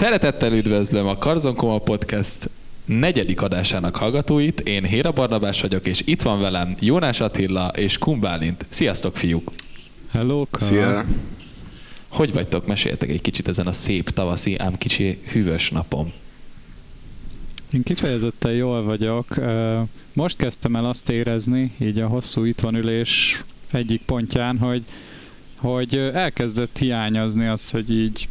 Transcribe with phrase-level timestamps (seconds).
[0.00, 2.50] Szeretettel üdvözlöm a Karzonkoma Podcast
[2.84, 4.60] negyedik adásának hallgatóit.
[4.60, 8.66] Én Héra Barnabás vagyok, és itt van velem Jónás Attila és Kumbálint.
[8.68, 9.52] Sziasztok, fiúk!
[10.10, 11.04] Hello, Szia!
[12.08, 12.66] Hogy vagytok?
[12.66, 16.12] Meséljetek egy kicsit ezen a szép tavaszi, ám kicsi hűvös napon.
[17.72, 19.40] Én kifejezetten jól vagyok.
[20.12, 24.84] Most kezdtem el azt érezni, így a hosszú itthonülés egyik pontján, hogy,
[25.56, 28.28] hogy elkezdett hiányozni az, hogy így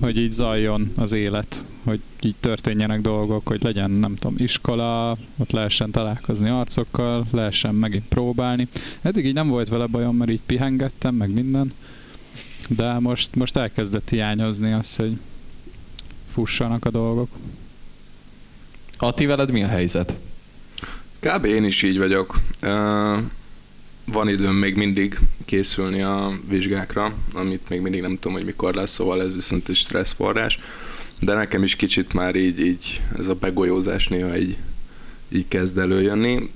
[0.00, 5.50] hogy így zajjon az élet, hogy így történjenek dolgok, hogy legyen, nem tudom, iskola, ott
[5.50, 8.68] lehessen találkozni arcokkal, lehessen megint próbálni.
[9.00, 11.72] Eddig így nem volt vele bajom, mert így pihengettem, meg minden,
[12.68, 15.18] de most, most elkezdett hiányozni az, hogy
[16.32, 17.28] fussanak a dolgok.
[18.98, 20.14] Ati, veled mi a helyzet?
[21.20, 21.44] Kb.
[21.44, 22.40] én is így vagyok.
[22.62, 23.18] Uh,
[24.04, 28.92] van időm még mindig készülni a vizsgákra, amit még mindig nem tudom, hogy mikor lesz,
[28.92, 30.58] szóval ez viszont egy stresszforrás.
[31.20, 34.56] De nekem is kicsit már így, így ez a begolyózás néha így,
[35.28, 36.50] így kezd előjönni.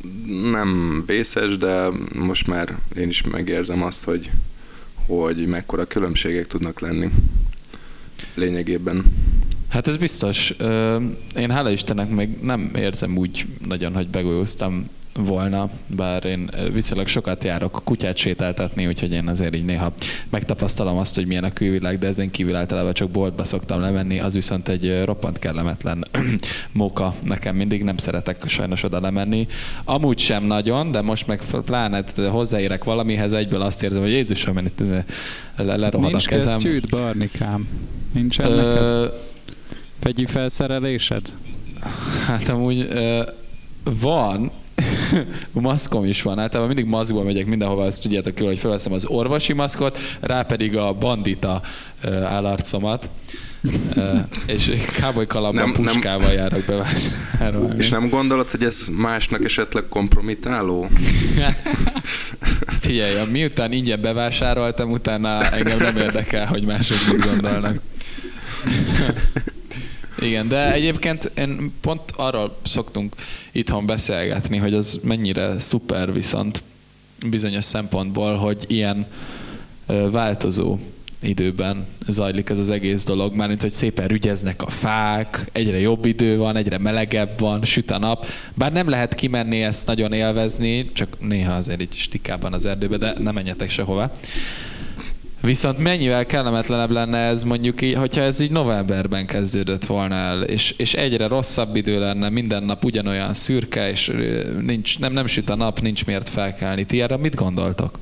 [0.51, 4.31] Nem vészes, de most már én is megérzem azt, hogy,
[5.07, 7.11] hogy mekkora különbségek tudnak lenni
[8.35, 9.05] lényegében.
[9.69, 10.51] Hát ez biztos.
[11.37, 17.45] Én hála Istennek még nem érzem úgy nagyon, hogy begolyóztam volna, bár én viszonylag sokat
[17.45, 19.93] járok kutyát sétáltatni, úgyhogy én azért így néha
[20.31, 24.35] megtapasztalom azt, hogy milyen a külvilág, de ezen kívül általában csak boltba szoktam lemenni, az
[24.35, 26.07] viszont egy roppant kellemetlen
[26.73, 29.47] móka nekem mindig, nem szeretek sajnos oda lemenni.
[29.85, 34.65] Amúgy sem nagyon, de most meg pláne hozzáérek valamihez, egyből azt érzem, hogy Jézusom, én
[34.65, 34.83] itt
[35.57, 36.59] lerohad Nincs a kezem.
[36.63, 37.69] Nincs Barnikám?
[38.15, 38.57] Nincsen Ö...
[38.57, 39.13] neked?
[40.01, 41.23] Fegyi felszerelésed?
[42.27, 43.23] Hát amúgy ö,
[43.85, 44.51] van,
[45.53, 46.39] maszkom is van.
[46.39, 50.77] Általában mindig maszkban megyek mindenhova, azt tudjátok jól, hogy felveszem az orvosi maszkot, rá pedig
[50.77, 51.63] a bandita
[52.25, 53.11] állarcomat.
[54.47, 57.75] és káboly kalapban puskával nem, járok bevásárolni.
[57.79, 60.89] És nem gondolod, hogy ez másnak esetleg kompromitáló?
[62.81, 67.79] Figyelj, miután ingyen bevásároltam, utána engem nem érdekel, hogy mások mit gondolnak.
[70.21, 73.15] Igen, de egyébként én pont arról szoktunk
[73.53, 76.63] itthon beszélgetni, hogy az mennyire szuper viszont
[77.27, 79.07] bizonyos szempontból, hogy ilyen
[80.11, 80.79] változó
[81.21, 86.37] időben zajlik ez az egész dolog, mármint, hogy szépen rügyeznek a fák, egyre jobb idő
[86.37, 91.21] van, egyre melegebb van, süt a nap, bár nem lehet kimenni ezt nagyon élvezni, csak
[91.21, 94.11] néha azért így stikában az erdőbe, de nem menjetek sehova.
[95.41, 100.75] Viszont mennyivel kellemetlenebb lenne ez mondjuk, így, hogyha ez így novemberben kezdődött volna el, és,
[100.77, 104.13] és egyre rosszabb idő lenne, minden nap ugyanolyan szürke, és
[104.61, 106.85] nincs, nem, nem süt a nap, nincs miért felkelni.
[106.85, 107.99] Ti erre mit gondoltok?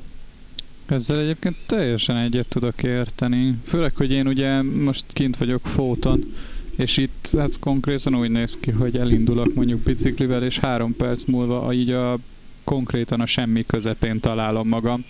[0.85, 3.57] Ezzel egyébként teljesen egyet tudok érteni.
[3.65, 6.33] Főleg, hogy én ugye most kint vagyok fóton,
[6.75, 11.73] és itt hát konkrétan úgy néz ki, hogy elindulok mondjuk biciklivel, és három perc múlva
[11.73, 12.17] így a
[12.63, 15.05] konkrétan a semmi közepén találom magam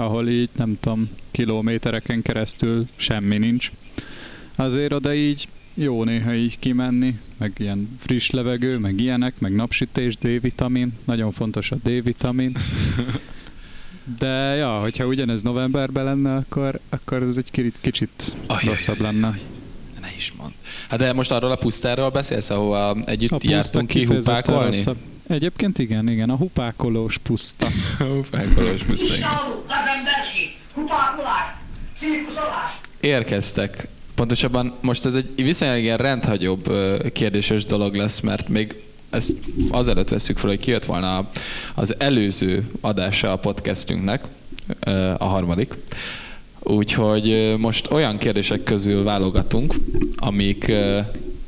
[0.00, 3.70] ahol így nem tudom, kilométereken keresztül semmi nincs.
[4.56, 10.16] Azért oda így jó néha így kimenni, meg ilyen friss levegő, meg ilyenek, meg napsütés,
[10.16, 12.56] D-vitamin, nagyon fontos a D-vitamin.
[14.18, 19.38] De ja, hogyha ugyanez novemberben lenne, akkor, akkor ez egy kicsit, Ajaj, rosszabb lenne.
[20.00, 20.52] Ne is mond.
[20.88, 24.76] Hát de most arról a pusztáról beszélsz, ahova együtt a jártunk ki hupákolni?
[25.30, 27.66] Egyébként igen, igen, a hupákolós puszta.
[27.98, 29.28] a hupákolós puszta, igen.
[33.00, 33.88] Érkeztek.
[34.14, 36.72] Pontosabban most ez egy viszonylag ilyen rendhagyóbb
[37.12, 38.74] kérdéses dolog lesz, mert még
[39.10, 39.32] ezt
[39.70, 41.30] azelőtt veszük fel, hogy kijött volna
[41.74, 44.24] az előző adása a podcastünknek,
[45.18, 45.74] a harmadik.
[46.58, 49.74] Úgyhogy most olyan kérdések közül válogatunk,
[50.16, 50.72] amik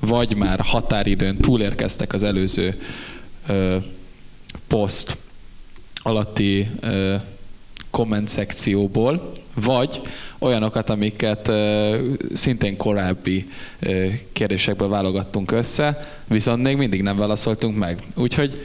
[0.00, 2.81] vagy már határidőn túlérkeztek az előző
[4.66, 5.16] poszt
[5.94, 6.70] alatti
[7.91, 10.00] komment szekcióból, vagy
[10.38, 11.53] olyanokat, amiket
[12.34, 13.50] szintén korábbi
[14.33, 18.03] kérdésekből válogattunk össze, viszont még mindig nem válaszoltunk meg.
[18.15, 18.65] Úgyhogy...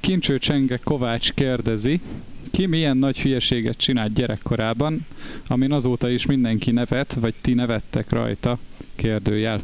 [0.00, 2.00] Kincső Csenge Kovács kérdezi,
[2.50, 5.06] ki milyen nagy hülyeséget csinált gyerekkorában,
[5.46, 8.58] amin azóta is mindenki nevet, vagy ti nevettek rajta?
[8.96, 9.60] Kérdőjel.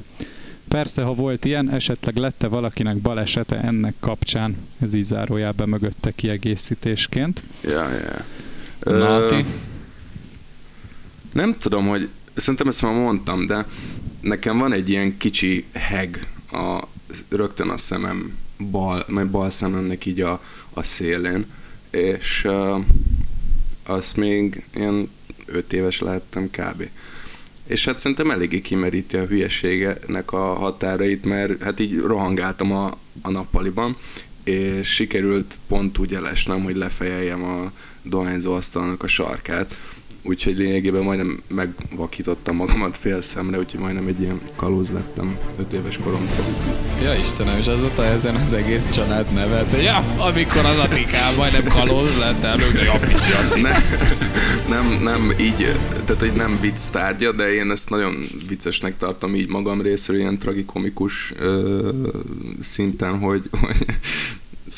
[0.71, 4.57] Persze, ha volt ilyen, esetleg lette valakinek balesete ennek kapcsán.
[4.81, 7.43] Ez így zárójában mögötte kiegészítésként.
[7.63, 8.25] Ja, ja.
[8.81, 9.45] Nati?
[11.33, 13.67] Nem tudom, hogy szerintem ezt már mondtam, de
[14.21, 16.83] nekem van egy ilyen kicsi heg a,
[17.29, 18.37] rögtön a szemem
[18.71, 21.47] bal, majd bal szememnek így a, a szélén,
[21.91, 22.85] és uh,
[23.87, 25.11] azt még ilyen
[25.47, 26.89] öt éves lehettem kb.
[27.71, 33.31] És hát szerintem eléggé kimeríti a hülyeségenek a határait, mert hát így rohangáltam a, a
[33.31, 33.97] nappaliban,
[34.45, 37.73] és sikerült pont úgy elesnem, hogy lefejeljem a
[38.03, 39.75] dohányzó asztalnak a sarkát,
[40.23, 45.99] úgyhogy lényegében majdnem megvakítottam magamat fél szemre, úgyhogy majdnem egy ilyen kalóz lettem 5 éves
[45.99, 46.45] koromtól.
[47.03, 49.83] Ja Istenem, és azóta ezen az egész család nevet.
[49.83, 53.57] Ja, amikor az Atikán majdnem kalóz lett, előtte a picsa.
[53.63, 53.77] Ne,
[54.69, 59.49] nem, nem így, tehát hogy nem vicc tárgya, de én ezt nagyon viccesnek tartom így
[59.49, 61.89] magam részéről, ilyen tragikomikus ö,
[62.61, 63.85] szinten, hogy, hogy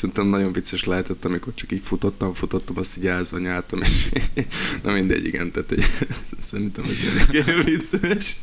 [0.03, 4.09] szerintem nagyon vicces lehetett, amikor csak így futottam, futottam, azt így elzanyáltam, és
[4.83, 5.83] na mindegy, igen, tehát egy,
[6.39, 8.35] szerintem ez elég vicces.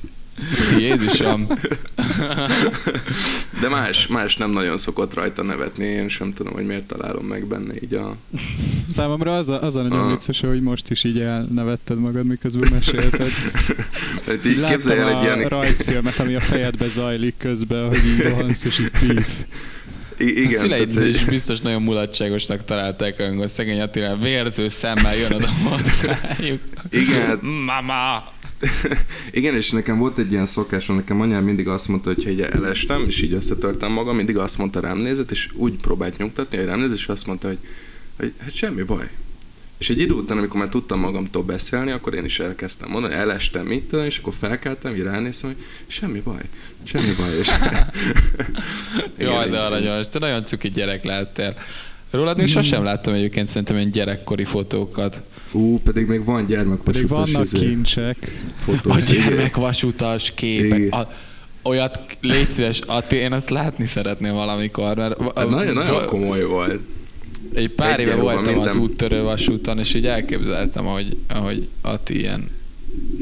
[0.78, 1.46] Jézusom.
[3.60, 7.46] De más, más nem nagyon szokott rajta nevetni, én sem tudom, hogy miért találom meg
[7.46, 8.16] benne így a...
[8.86, 13.30] Számomra az a, az a nagyon vicces, hogy most is így elnevetted magad, miközben mesélted.
[14.26, 15.48] Hát így Láttam el egy ilyen...
[15.48, 19.28] rajzfilmet, ami a fejedbe zajlik közben, hogy így rohansz, és így píf.
[20.20, 25.32] Igen, a szüleid tehát, is biztos nagyon mulatságosnak találták, amikor szegény Attila vérző szemmel jön
[25.32, 26.62] oda hozzájuk.
[26.90, 27.26] Igen.
[27.26, 28.32] Hát- Mama!
[29.30, 33.04] Igen, és nekem volt egy ilyen szokásom, nekem anyám mindig azt mondta, hogy így elestem,
[33.06, 36.80] és így összetörtem magam, mindig azt mondta rám nézett, és úgy próbált nyugtatni, hogy rám
[36.80, 37.58] nézett, és azt mondta, hogy,
[38.16, 39.08] hogy hát semmi baj,
[39.80, 43.70] és egy idő után, amikor már tudtam magamtól beszélni, akkor én is elkezdtem mondani, elestem
[43.70, 46.42] itt, és akkor felkeltem, így ránéztem, hogy semmi baj,
[46.82, 47.38] semmi baj.
[47.38, 47.48] És...
[49.26, 51.54] Jaj, de aranyos, te nagyon cuki gyerek lettél.
[52.10, 52.48] Rólad még mm.
[52.48, 55.22] sosem láttam egyébként szerintem ilyen gyerekkori fotókat.
[55.52, 57.10] Ú, pedig még van gyermekvasutas.
[57.10, 58.42] Pedig vannak izé, kincsek.
[58.56, 58.92] Fotók.
[58.92, 60.92] A gyermekvasutas képek.
[60.92, 61.08] A,
[61.62, 64.96] olyat légy szíves, Ati, én azt látni szeretném valamikor.
[64.96, 66.80] Mert, hát nagyon, nagyon komoly volt
[67.54, 68.68] egy pár éve voltam minden.
[68.68, 72.50] az úttörő vasúton, és így elképzeltem, hogy, ahogy Ati ilyen,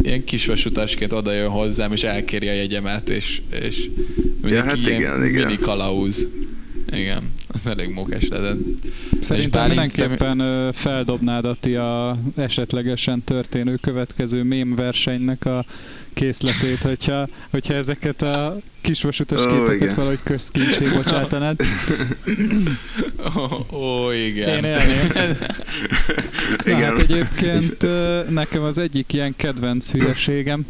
[0.03, 3.91] ilyen kis vasutasként oda jön hozzám, és elkéri a jegyemet, és, és
[4.43, 5.59] ja, hát ilyen igen, mini igen.
[5.61, 6.27] kalauz.
[6.93, 7.23] Igen,
[7.65, 8.57] az elég mókás lett.
[9.21, 10.73] Szerintem mindenképpen te...
[10.73, 15.65] feldobnád Ati a esetlegesen történő következő mém versenynek a
[16.15, 19.95] készletét, hogyha, hogyha ezeket a kisvasutas oh, képeket igen.
[19.95, 21.61] valahogy közkincsé bocsátanád.
[23.37, 24.49] Ó, oh, oh, igen.
[24.49, 25.09] Én élném.
[26.65, 26.83] Na, igen.
[26.83, 27.87] hát egyébként
[28.31, 30.67] nekem az egyik ilyen kedvenc hülyeségem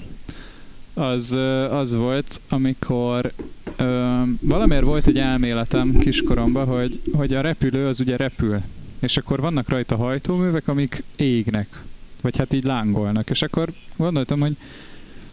[0.99, 1.33] az,
[1.71, 3.33] az volt, amikor
[3.77, 8.61] ö, valamiért volt egy elméletem kiskoromban, hogy, hogy a repülő az ugye repül,
[8.99, 11.83] és akkor vannak rajta hajtóművek, amik égnek,
[12.21, 14.57] vagy hát így lángolnak, és akkor gondoltam, hogy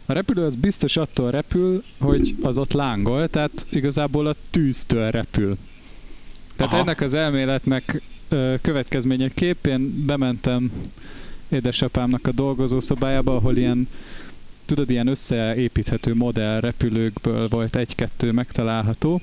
[0.05, 5.57] a repülő az biztos attól repül, hogy az ott lángol, tehát igazából a tűztől repül.
[6.55, 6.81] Tehát Aha.
[6.81, 10.71] ennek az elméletnek ö, következményeképp én bementem
[11.49, 13.87] édesapámnak a dolgozószobájába, ahol ilyen
[14.65, 19.21] tudod, ilyen összeépíthető modell repülőkből volt egy-kettő megtalálható,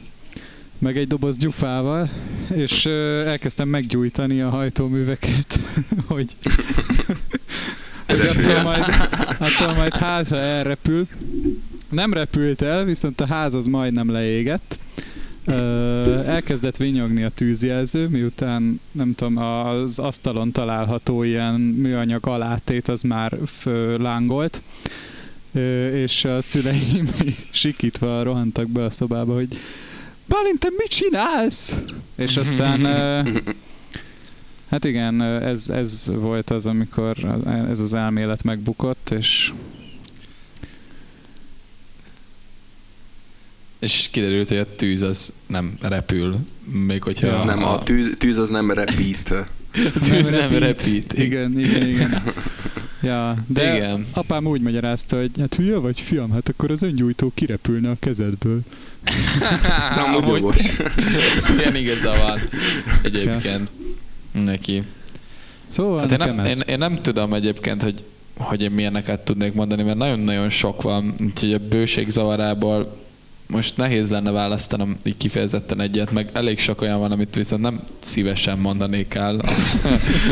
[0.79, 2.11] meg egy doboz gyufával,
[2.55, 2.87] és
[3.27, 5.59] elkezdtem meggyújtani a hajtóműveket,
[6.07, 6.37] hogy
[8.07, 8.85] attól majd,
[9.39, 11.07] attól majd háza elrepül.
[11.89, 14.79] Nem repült el, viszont a ház az majdnem leégett.
[16.27, 23.37] Elkezdett vinyogni a tűzjelző, miután nem tudom, az asztalon található ilyen műanyag alátét az már
[23.99, 24.63] lángolt,
[25.93, 27.09] és a szüleim
[27.51, 29.49] sikítva rohantak be a szobába, hogy
[30.27, 31.77] Bálint, te mit csinálsz?
[32.17, 32.81] És aztán
[34.71, 37.17] Hát igen, ez, ez volt az, amikor
[37.71, 39.53] ez az elmélet megbukott, és
[43.79, 47.27] És kiderült, hogy a tűz az nem repül, még hogyha...
[47.27, 49.31] Ja, nem, a, a tűz, tűz az nem repít.
[49.95, 51.13] a tűz nem, nem repít.
[51.13, 52.23] Igen, igen, igen.
[53.03, 54.07] Ja, de igen.
[54.13, 58.61] apám úgy magyarázta, hogy hát hülye vagy fiam, hát akkor az öngyújtó kirepülne a kezedből.
[59.95, 60.57] de amúgy jogos.
[61.59, 62.39] Ilyen igaza van
[63.03, 63.45] egyébként.
[63.45, 63.91] Ja
[64.33, 64.83] neki.
[65.69, 66.55] Szóval hát én, nem, ez...
[66.55, 68.05] én, én nem tudom egyébként, hogy,
[68.37, 73.01] hogy én milyeneket tudnék mondani, mert nagyon-nagyon sok van, úgyhogy a bőség zavarából
[73.53, 77.81] most nehéz lenne választanom így kifejezetten egyet, meg elég sok olyan van, amit viszont nem
[78.01, 79.41] szívesen mondanék el.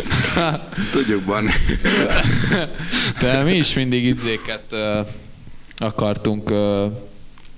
[0.92, 1.46] Tudjuk van.
[3.20, 4.74] De mi is mindig izéket
[5.76, 6.52] akartunk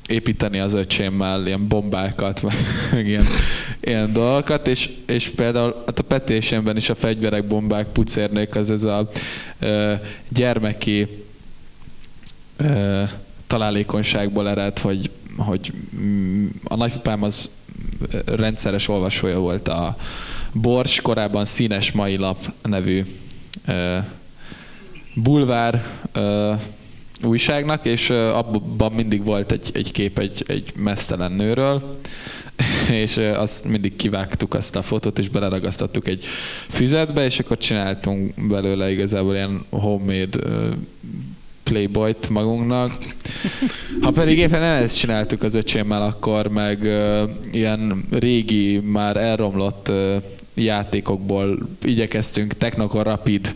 [0.07, 2.42] építeni az öcsémmel ilyen bombákat,
[2.92, 3.26] meg ilyen,
[3.81, 8.85] ilyen dolgokat, és, és például hát a petésémben is a fegyverek, bombák, pucérnék az ez
[8.85, 9.11] a
[9.59, 9.92] ö,
[10.28, 11.09] gyermeki
[12.57, 13.02] ö,
[13.47, 15.72] találékonyságból ered, hogy, hogy
[16.64, 17.50] a nagypapám az
[18.24, 19.96] rendszeres olvasója volt a
[20.52, 23.04] Bors, korábban Színes Mai Lap nevű
[25.14, 25.84] bulvár
[27.24, 31.98] újságnak, és abban mindig volt egy, egy kép egy, egy mesztelen nőről,
[33.04, 36.24] és azt mindig kivágtuk azt a fotót, és beleragasztottuk egy
[36.68, 40.38] füzetbe, és akkor csináltunk belőle igazából ilyen homemade
[41.64, 42.92] Playboy-t magunknak.
[44.00, 50.23] Ha pedig éppen ezt csináltuk az öcsémmel, akkor meg uh, ilyen régi, már elromlott uh,
[50.54, 53.54] játékokból igyekeztünk Technocore Rapid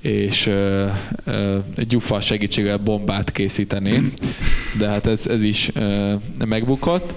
[0.00, 0.90] és uh,
[1.26, 4.12] uh, gyufa segítségével bombát készíteni,
[4.78, 6.12] de hát ez, ez is uh,
[6.46, 7.14] megbukott.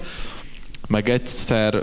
[0.88, 1.82] Meg egyszer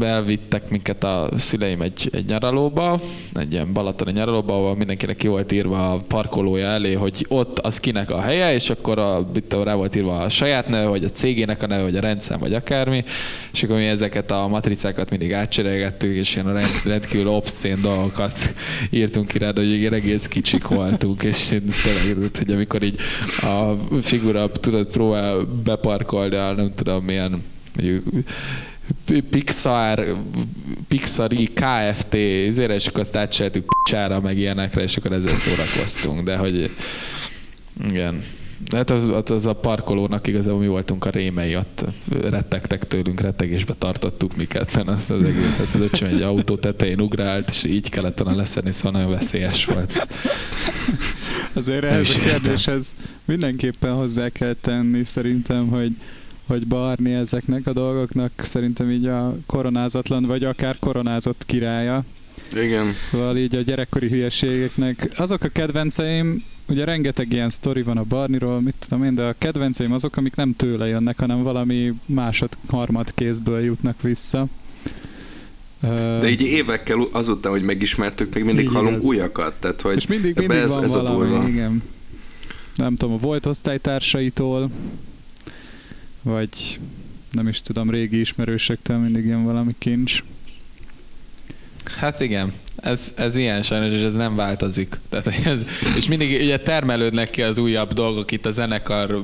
[0.00, 3.00] elvittek minket a szüleim egy, egy nyaralóba,
[3.34, 7.80] egy ilyen balatoni nyaralóba, ahol mindenkinek ki volt írva a parkolója elé, hogy ott az
[7.80, 11.08] kinek a helye, és akkor a, itt rá volt írva a saját neve, vagy a
[11.08, 13.04] cégének a neve, vagy a rendszer, vagy akármi,
[13.52, 18.54] és akkor mi ezeket a matricákat mindig átcserélgettük, és ilyen rend, rendkívül obszén dolgokat
[18.90, 22.96] írtunk ki rá, de hogy igen, egész kicsik voltunk, és tényleg, hogy amikor így
[23.40, 27.42] a figura tudod próbál beparkolni a nem tudom milyen
[27.76, 28.04] mondjuk
[29.30, 30.16] Pixar,
[30.88, 32.14] Pixari Kft.
[32.48, 36.70] ezért, akkor azt átcsináltuk csára, meg ilyenekre, és akkor ezzel szórakoztunk, de hogy
[37.88, 38.22] igen.
[38.72, 44.36] Hát az, az a parkolónak igazából mi voltunk a rémei, ott rettegtek tőlünk, rettegésbe tartottuk
[44.36, 48.36] miket, mert azt az egészet, az öcsém egy autó tetején ugrált, és így kellett volna
[48.36, 50.08] leszedni, szóval nagyon veszélyes volt.
[51.52, 55.90] Azért ehhez a kérdéshez mindenképpen hozzá kell tenni szerintem, hogy
[56.46, 62.04] hogy barni ezeknek a dolgoknak szerintem így a koronázatlan, vagy akár koronázott királya.
[62.56, 62.94] Igen.
[63.10, 65.10] Szóval így a gyerekkori hülyeségeknek.
[65.16, 69.34] Azok a kedvenceim, ugye rengeteg ilyen sztori van a Barniról, mit tudom én, de a
[69.38, 74.46] kedvenceim azok, amik nem tőle jönnek, hanem valami másod, harmad kézből jutnak vissza.
[76.20, 79.54] De így évekkel azután, hogy megismertük, még mindig hallunk újakat.
[79.54, 81.82] Tehát, hogy És mindig, mindig ez, van ez valami, a igen.
[82.76, 84.70] Nem tudom, a volt osztálytársaitól,
[86.24, 86.78] vagy
[87.30, 90.22] nem is tudom, régi ismerősektől mindig jön valami kincs.
[91.96, 95.00] Hát igen, ez, ez ilyen sajnos, és ez nem változik.
[95.08, 95.60] Tehát ez,
[95.96, 99.22] és mindig ugye termelődnek ki az újabb dolgok itt a zenekar,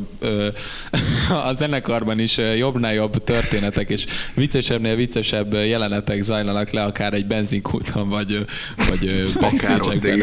[1.47, 8.09] a zenekarban is jobbnál jobb történetek, és viccesebbnél viccesebb jelenetek zajlanak le, akár egy benzinkúton,
[8.09, 8.47] vagy,
[8.89, 10.21] vagy backstage-ekben,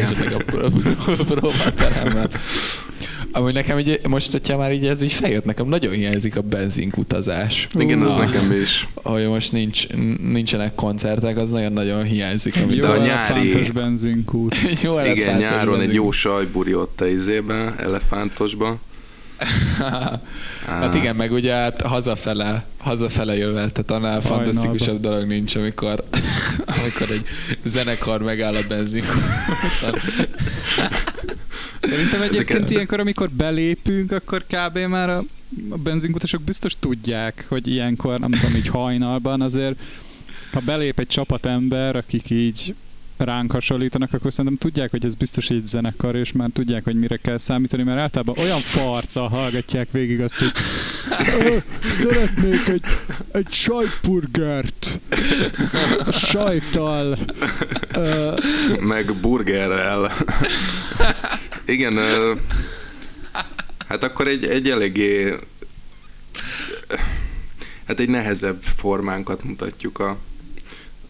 [1.06, 2.30] a próbateremben.
[3.38, 7.68] Amúgy nekem így, most, hogyha már így ez így feljött, nekem nagyon hiányzik a benzinkutazás.
[7.78, 8.88] Igen, az nekem is.
[8.94, 9.88] Hogy most nincs,
[10.22, 12.56] nincsenek koncertek, az nagyon-nagyon hiányzik.
[12.62, 13.70] Amit jó a nyári...
[13.74, 14.56] benzinkút.
[14.82, 18.80] jó Igen, nyáron egy jó sajburi ott a izében, elefántosban.
[20.66, 26.04] hát igen, meg ugye hát hazafele, hazafele jövet, tehát annál fantasztikusabb dolog nincs, amikor,
[26.78, 27.24] amikor egy
[27.64, 29.92] zenekar megáll a benzinkúton.
[31.88, 32.70] Szerintem egyébként Ezeket...
[32.70, 34.78] ilyenkor, amikor belépünk, akkor kb.
[34.78, 35.24] már a,
[35.68, 39.78] a benzinkutasok biztos tudják, hogy ilyenkor, nem tudom, így hajnalban azért,
[40.52, 42.74] ha belép egy csapatember, akik így
[43.18, 47.16] ránk hasonlítanak, akkor szerintem tudják, hogy ez biztos egy zenekar, és már tudják, hogy mire
[47.16, 50.52] kell számítani, mert általában olyan farca hallgatják végig azt, hogy
[52.02, 52.84] szeretnék egy,
[53.32, 55.00] egy sajtburgert.
[56.10, 57.18] Sajttal.
[58.80, 60.12] Meg burgerrel.
[61.66, 61.98] Igen,
[63.88, 65.34] hát akkor egy, egy eléggé
[67.86, 70.18] hát egy nehezebb formánkat mutatjuk a,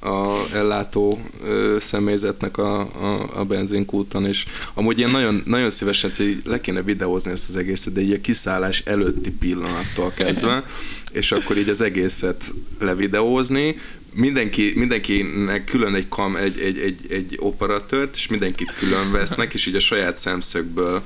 [0.01, 6.41] a ellátó ö, személyzetnek a, a, a benzinkúton, és amúgy én nagyon, nagyon szívesen hogy
[6.45, 10.65] le kéne videózni ezt az egészet, de így a kiszállás előtti pillanattól kezdve,
[11.13, 13.77] és akkor így az egészet levideózni,
[14.13, 19.67] mindenki, mindenkinek külön egy, kam, egy, egy, egy, egy operatőrt, és mindenkit külön vesznek, és
[19.67, 21.03] így a saját szemszögből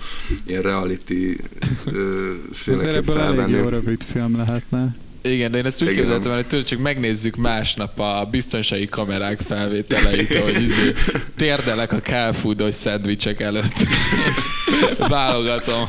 [0.46, 1.36] ilyen reality
[2.52, 4.96] filmeket ebből elég jó rövid film lehetne.
[5.22, 10.38] Igen, de én ezt úgy képzeltem, hogy tőle csak megnézzük másnap a biztonsági kamerák felvételeit,
[10.38, 10.92] hogy izé,
[11.36, 14.44] térdelek a kálfúdos szendvicsek előtt, és
[15.08, 15.84] válogatom,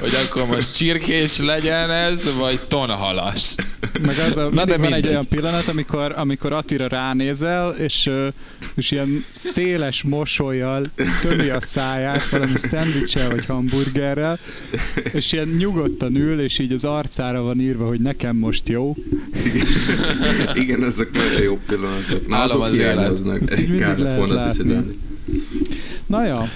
[0.00, 3.54] hogy akkor most csirkés legyen ez, vagy tonhalas.
[4.02, 8.10] Meg az a, Na de van egy olyan pillanat, amikor, amikor Attira ránézel, és,
[8.76, 14.38] és ilyen széles mosolyjal tömi a száját valami szendvicsel vagy hamburgerrel,
[15.12, 18.96] és ilyen nyugodtan ül, és így az arcára van írva, hogy nekem nekem most jó.
[20.54, 22.28] Igen, ezek nagyon jó pillanatok.
[22.28, 22.80] Na, azok az.
[22.80, 24.98] Ezt így mindig lehet látni.
[26.06, 26.48] Na ja.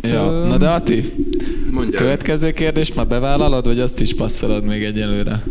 [0.00, 1.04] Ja, um, na de Ati,
[1.70, 2.02] Mondjál.
[2.02, 5.42] következő kérdést már bevállalod, vagy azt is passzolod még egyelőre?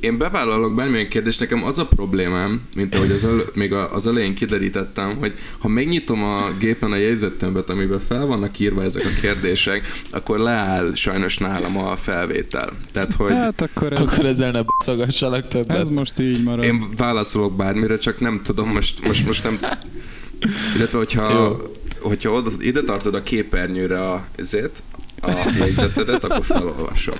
[0.00, 4.34] Én bevállalok bármilyen kérdést, nekem az a problémám, mint ahogy az elő, még az elején
[4.34, 9.90] kiderítettem, hogy ha megnyitom a gépen a jegyzettömböt, amiben fel vannak írva ezek a kérdések,
[10.10, 12.70] akkor leáll sajnos nálam a felvétel.
[12.92, 15.78] Tehát, hogy Hát akkor ez, Akkor ezzel ne baszogassalak többet.
[15.78, 16.64] ez most így marad.
[16.64, 19.58] én válaszolok bármire, csak nem tudom, most, most, most nem...
[20.76, 21.56] Illetve, hogyha, Jó.
[22.00, 24.82] hogyha oda, ide tartod a képernyőre a, ezért,
[25.20, 27.14] a jegyzetedet, akkor felolvasom.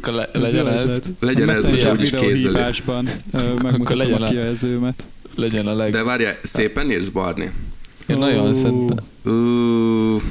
[0.00, 1.00] Akkor le, legyen ez.
[1.20, 2.72] Legyen ez, hogy úgyis kézzel.
[3.62, 5.08] megmutatom legyen a kijelzőmet.
[5.34, 5.92] legyen a leg...
[5.92, 7.52] De várjál, szépen írsz, Barni?
[8.06, 8.96] Én nagyon szerintem.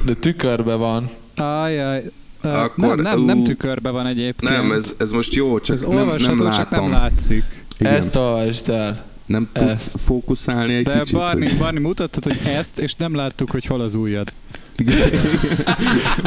[0.04, 1.08] De tükörbe van.
[1.36, 2.02] Ajjaj.
[2.42, 4.52] Ö, Akkor, nem, nem, nem tükörbe van egyébként.
[4.52, 6.52] nem, ez, ez most jó, csak ez nem, nem olvasható, látom.
[6.52, 7.44] csak nem látszik.
[7.78, 7.92] Igen.
[7.94, 9.04] Ezt olvasd el.
[9.26, 10.00] nem tudsz ezt.
[10.00, 11.14] fókuszálni egy De kicsit?
[11.16, 14.32] Barni, hogy- Barni mutattad, hogy ezt, és nem láttuk, hogy hol az ujjad.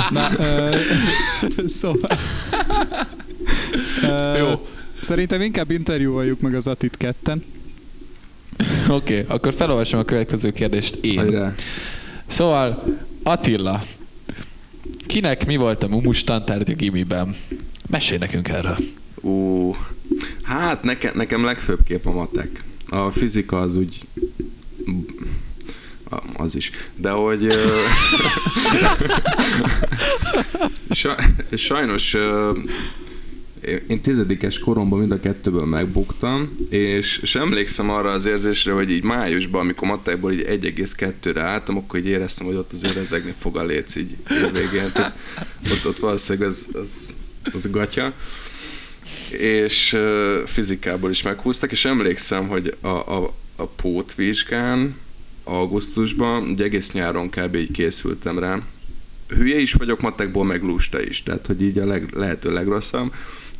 [0.09, 0.75] Na, ö,
[1.65, 2.09] szóval...
[4.03, 4.67] Ö, Jó.
[5.01, 7.43] Szerintem inkább interjúoljuk meg az Atit ketten.
[8.87, 11.17] Oké, okay, akkor felolvasom a következő kérdést én.
[11.17, 11.53] Hajrá.
[12.27, 12.83] Szóval,
[13.23, 13.81] Attila,
[15.05, 17.35] kinek mi volt a mumus tantárgya gimiben?
[17.89, 18.77] Mesélj nekünk erről.
[19.21, 19.75] Ú,
[20.41, 22.63] hát nekem, nekem legfőbb a matek.
[22.87, 24.07] A fizika az úgy
[26.33, 26.71] az is.
[26.95, 27.47] De hogy
[31.55, 32.17] sajnos
[33.87, 39.03] én- tizedikes koromban mind a kettőből megbuktam, és, és emlékszem arra az érzésre, hogy így
[39.03, 43.63] májusban, amikor matekból így 1,2-re álltam, akkor így éreztem, hogy ott azért rezegni fog a
[43.63, 44.91] léc így évvégén.
[44.93, 45.17] Tehát
[45.71, 47.15] Ott, ott valószínűleg az, az,
[47.53, 48.13] az gatya
[49.37, 49.97] és
[50.45, 54.95] fizikából is meghúztak, és emlékszem, hogy a, a, a pótvizsgán
[55.43, 57.55] augusztusban, ugye egész nyáron kb.
[57.55, 58.59] így készültem rá.
[59.27, 63.13] Hülye is vagyok matekból, meg lusta is, tehát hogy így a leg, lehető legrosszabb,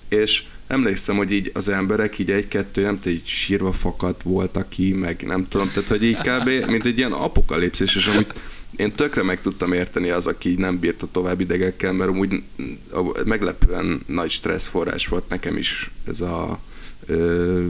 [0.10, 4.94] és emlékszem, hogy így az emberek így egy-kettő, nem tudom, így sírva fakadt voltak ki,
[4.94, 6.70] meg nem tudom, tehát hogy így kb.
[6.70, 8.28] mint egy ilyen apokalipszis, és amúgy
[8.76, 12.44] én tökre meg tudtam érteni az, aki így nem bírta tovább idegekkel, mert amúgy
[12.92, 16.60] a- meglepően nagy stresszforrás volt nekem is ez a
[17.06, 17.66] ö,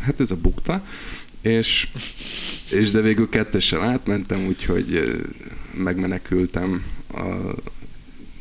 [0.00, 0.84] hát ez a bukta,
[1.42, 1.88] és,
[2.70, 5.20] és de végül kettessel átmentem, úgyhogy
[5.74, 7.54] megmenekültem a,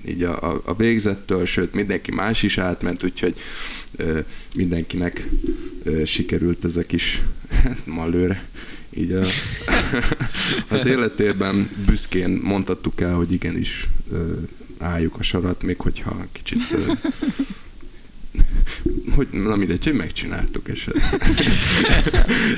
[0.05, 3.35] így a, a, a végzettől, sőt mindenki más is átment, úgyhogy
[3.95, 4.19] ö,
[4.55, 5.27] mindenkinek
[5.83, 7.21] ö, sikerült ez a kis
[7.63, 8.45] hát, malőre.
[8.89, 9.25] Így a,
[10.75, 14.33] az életében büszkén mondhattuk el, hogy igenis ö,
[14.77, 16.91] álljuk a sarat, még hogyha kicsit ö,
[19.15, 20.87] hogy, na mindegy, hogy megcsináltuk, és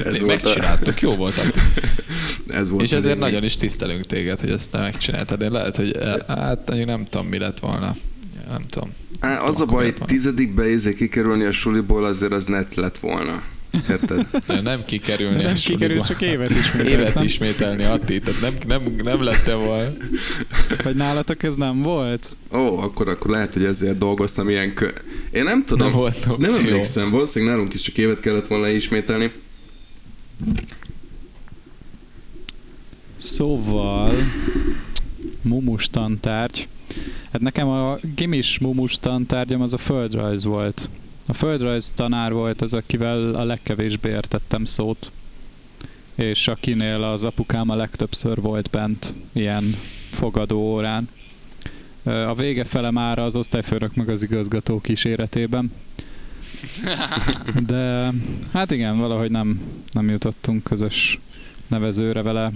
[0.03, 1.53] ez, volt a, Megcsináltuk, jó voltak.
[2.47, 3.29] ez volt És a ezért lényeg.
[3.29, 5.41] nagyon is tisztelünk téged, hogy ezt te megcsináltad.
[5.41, 7.95] Én lehet, hogy eh, hát nem tudom, mi lett volna.
[8.47, 8.91] Nem tudom.
[9.19, 13.43] Á, az a baj, tizedikbe izé kikerülni a suliból, azért az net lett volna.
[13.89, 14.27] Érted?
[14.47, 15.43] De nem kikerülni.
[15.43, 17.23] Nem a kikerül, csak évet ismételsz, Évet nem?
[17.23, 19.89] ismételni, Atti, tehát nem, nem, nem lette volna.
[20.83, 22.37] Vagy nálatok ez nem volt?
[22.53, 24.87] Ó, akkor, akkor lehet, hogy ezért dolgoztam ilyen kö...
[25.31, 26.35] Én nem tudom, Nem volt opció.
[26.37, 29.31] nem emlékszem, valószínűleg nálunk is csak évet kellett volna ismételni.
[33.17, 34.15] Szóval,
[35.41, 36.67] mumus tantárgy.
[37.31, 40.89] Hát nekem a gimis mumus tantárgyam az a földrajz volt.
[41.27, 45.11] A földrajz tanár volt az, akivel a legkevésbé értettem szót.
[46.15, 49.63] És akinél az apukám a legtöbbször volt bent ilyen
[50.11, 51.09] fogadó órán.
[52.03, 55.71] A vége fele már az osztályfőnök meg az igazgató kíséretében.
[57.67, 58.13] De
[58.51, 61.19] hát igen, valahogy nem, nem jutottunk közös
[61.67, 62.51] nevezőre vele.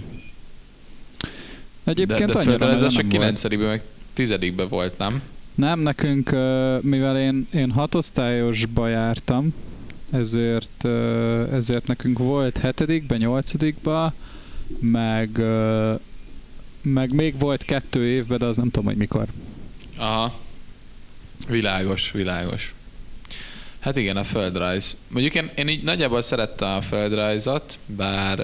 [1.84, 3.38] De, Egyébként de annyira az csak nem volt.
[3.40, 4.34] 9 meg 10
[4.68, 5.22] volt, nem?
[5.58, 6.30] Nem, nekünk,
[6.80, 9.54] mivel én, én hatosztályosba jártam,
[10.10, 10.84] ezért,
[11.52, 14.12] ezért nekünk volt hetedikbe, nyolcadikba,
[14.80, 15.40] meg,
[16.82, 19.26] meg még volt kettő évben, de az nem tudom, hogy mikor.
[19.96, 20.38] Aha.
[21.48, 22.74] Világos, világos.
[23.78, 24.96] Hát igen, a földrajz.
[25.08, 28.38] Mondjuk én, én így nagyjából szerettem a földrajzot, bár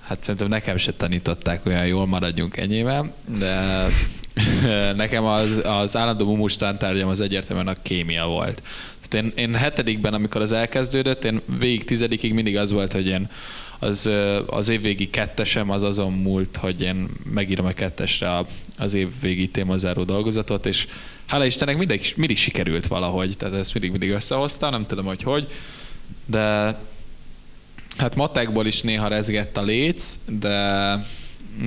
[0.00, 3.86] hát szerintem nekem se tanították olyan jól, maradjunk ennyivel, de
[4.96, 8.62] nekem az, az állandó mumus tantárgyam az egyértelműen a kémia volt.
[9.08, 13.28] Tehát én, én hetedikben, amikor az elkezdődött, én végig tizedikig mindig az volt, hogy én
[13.78, 14.10] az,
[14.46, 18.46] az évvégi kettesem az azon múlt, hogy én megírom a kettesre a-
[18.78, 20.86] az évvégi témazáró dolgozatot, és
[21.26, 25.48] hála Istennek mindig, mindig sikerült valahogy, tehát ezt mindig, mindig összehozta, nem tudom, hogy hogy,
[26.26, 26.78] de
[27.96, 30.94] hát matekból is néha rezgett a léc, de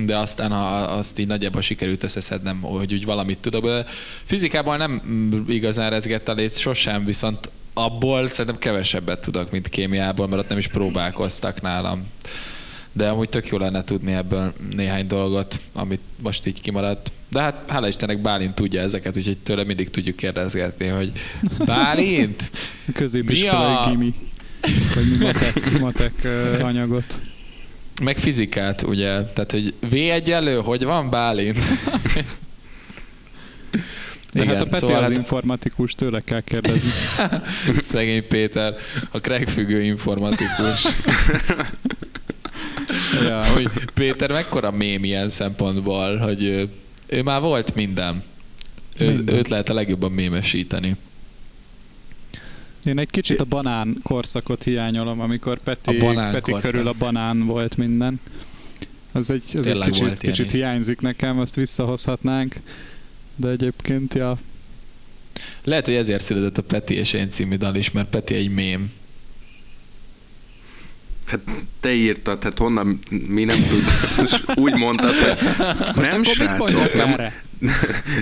[0.04, 3.84] de aztán ha azt így nagyjából sikerült összeszednem, hogy úgy valamit tudok.
[4.24, 5.02] Fizikában nem
[5.48, 10.58] igazán rezgett a léc sosem, viszont abból szerintem kevesebbet tudok, mint kémiából, mert ott nem
[10.58, 12.06] is próbálkoztak nálam.
[12.92, 17.10] De amúgy tök jó lenne tudni ebből néhány dolgot, amit most így kimaradt.
[17.28, 21.12] De hát hála Istennek Bálint tudja ezeket, úgyhogy tőle mindig tudjuk kérdezgetni, hogy
[21.64, 22.50] Bálint?
[22.94, 24.14] Középiskolai Mi a- gimi.
[24.94, 26.28] Vagy mi matek, matek
[26.62, 27.20] anyagot.
[28.00, 29.22] Meg fizikát, ugye?
[29.22, 31.58] Tehát, hogy V1 elő, hogy van Bálint?
[34.32, 36.90] De hát a Peti szóval az hát informatikus, tőle kell kérdezni.
[37.82, 38.76] szegény Péter,
[39.10, 40.84] a crackfüggő informatikus.
[43.22, 43.44] ja.
[43.44, 46.68] hogy Péter mekkora mém ilyen szempontból, hogy ő,
[47.06, 48.22] ő már volt minden.
[48.98, 49.34] Ő, Minden.
[49.34, 50.96] őt lehet a legjobban mémesíteni.
[52.84, 56.70] Én egy kicsit a banán korszakot hiányolom, amikor Peti, A banán Peti korszak.
[56.70, 58.20] körül a banán volt minden.
[59.12, 62.54] Az egy, az egy kicsit, ilyen kicsit hiányzik nekem, azt visszahozhatnánk.
[63.36, 64.38] De egyébként, ja,
[65.64, 68.92] Lehet, hogy ezért született a Peti és én című dal is, mert Peti egy mém.
[71.26, 71.40] Hát
[71.80, 74.58] te írtad, hát honnan mi nem tudjuk.
[74.58, 75.38] Úgy mondtad, hogy
[75.94, 77.44] Most nem srácok, nem, erre?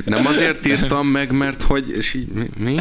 [0.04, 2.46] Nem azért írtam meg, mert hogy, és így mi?
[2.58, 2.76] mi?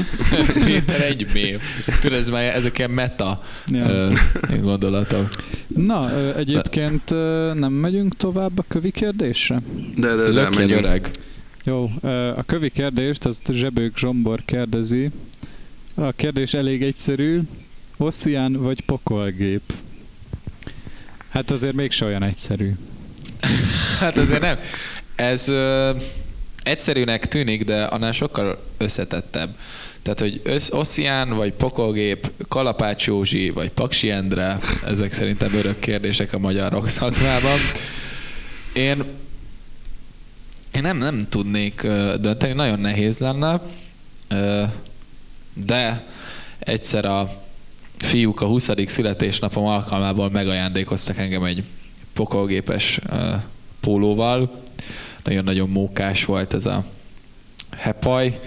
[0.66, 1.58] Péter egy mém.
[2.00, 3.86] Tudod, ez már ezek ilyen meta Ja.
[3.86, 4.14] ö,
[4.62, 5.28] gondolatok.
[5.68, 9.62] Na, ö, egyébként ö, nem megyünk tovább a kövi kérdésre?
[9.96, 10.80] De, de, de, Lökjen menjünk.
[10.86, 11.10] öreg.
[11.64, 15.10] Jó, ö, a kövi kérdést azt Zsebők Zsombor kérdezi.
[15.96, 17.40] A kérdés elég egyszerű.
[17.98, 19.62] Ossian vagy pokolgép?
[21.30, 22.72] Hát azért mégse olyan egyszerű.
[24.00, 24.58] Hát azért nem.
[25.16, 25.92] Ez ö,
[26.68, 29.56] egyszerűnek tűnik, de annál sokkal összetettebb.
[30.02, 36.34] Tehát, hogy össz, Ossian, vagy Pokolgép, Kalapács Józsi, vagy Paksi Endre, ezek szerintem örök kérdések
[36.34, 37.58] a magyar rock szakmában.
[38.74, 39.04] Én,
[40.72, 41.82] én nem, nem tudnék
[42.20, 43.62] dönteni, nagyon nehéz lenne,
[45.54, 46.06] de
[46.60, 47.44] egyszer a
[47.98, 48.70] fiúk a 20.
[48.86, 51.64] születésnapom alkalmából megajándékoztak engem egy
[52.14, 53.00] pokolgépes
[53.80, 54.62] pólóval.
[55.28, 56.86] Nagyon-nagyon mókás volt ez a
[57.78, 58.40] hepaj.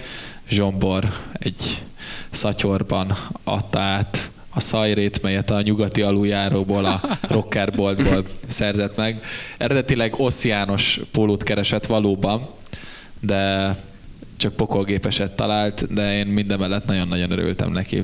[0.49, 1.81] Zsombor egy
[2.31, 9.23] szatyorban adta át a szajrét, melyet a nyugati aluljáróból, a rockerboltból szerzett meg.
[9.57, 12.47] Eredetileg Ossziános pólót keresett valóban,
[13.19, 13.75] de
[14.37, 18.03] csak pokolgépeset talált, de én mindemellett nagyon-nagyon örültem neki.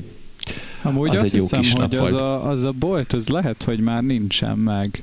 [0.82, 3.62] Amúgy Az azt egy jó hiszem, nap hogy az a, az a bolt, az lehet,
[3.62, 5.02] hogy már nincsen meg.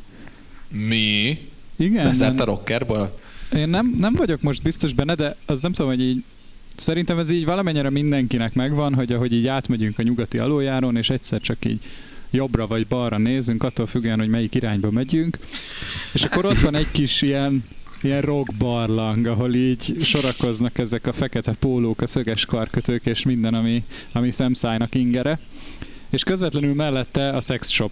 [0.67, 1.39] Mi?
[1.75, 3.23] Igen, Beszert mert a rockerból?
[3.55, 6.23] Én nem, nem vagyok most biztos benne, de az nem tudom, hogy így
[6.75, 11.41] Szerintem ez így valamennyire mindenkinek megvan, hogy ahogy így átmegyünk a nyugati aluljáron, és egyszer
[11.41, 11.79] csak így
[12.31, 15.37] jobbra vagy balra nézünk, attól függően, hogy melyik irányba megyünk.
[16.13, 17.63] És akkor ott van egy kis ilyen,
[18.01, 23.53] ilyen rock barlang, ahol így sorakoznak ezek a fekete pólók, a szöges karkötők és minden,
[23.53, 25.39] ami, ami szemszájnak ingere.
[26.09, 27.91] És közvetlenül mellette a sex shop.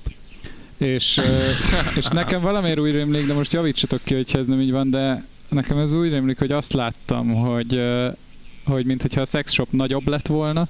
[0.77, 1.21] És,
[1.99, 5.25] és nekem valamiért úgy rémlik, de most javítsatok ki, hogyha ez nem így van, de
[5.53, 7.81] nekem ez úgy rémlik, hogy azt láttam, hogy,
[8.65, 10.67] hogy mint hogyha a sex shop nagyobb lett volna,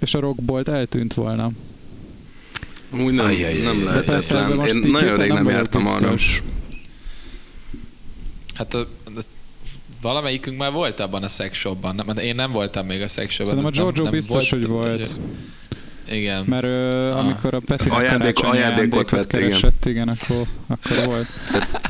[0.00, 1.50] és a rockbolt eltűnt volna.
[2.92, 3.54] Úgy nem, Ajajaj.
[3.62, 4.56] nem De persze ebben lehetetlen.
[4.56, 6.14] most Én nagyon rég nem vagyok jártam arra.
[8.54, 9.20] Hát a, a,
[10.00, 11.94] valamelyikünk már volt abban a sex shopban.
[11.94, 13.46] Nem, én nem voltam még a sex shopban.
[13.46, 15.18] Szerintem a nem- Giorgio nem biztos, hogy volt.
[16.10, 16.44] Igen.
[16.46, 17.18] Mert ö, Ah.
[17.18, 19.48] amikor a Peti Ajándék- ajándékot vett, igen.
[19.48, 21.26] keresett, igen, akkor, akkor volt.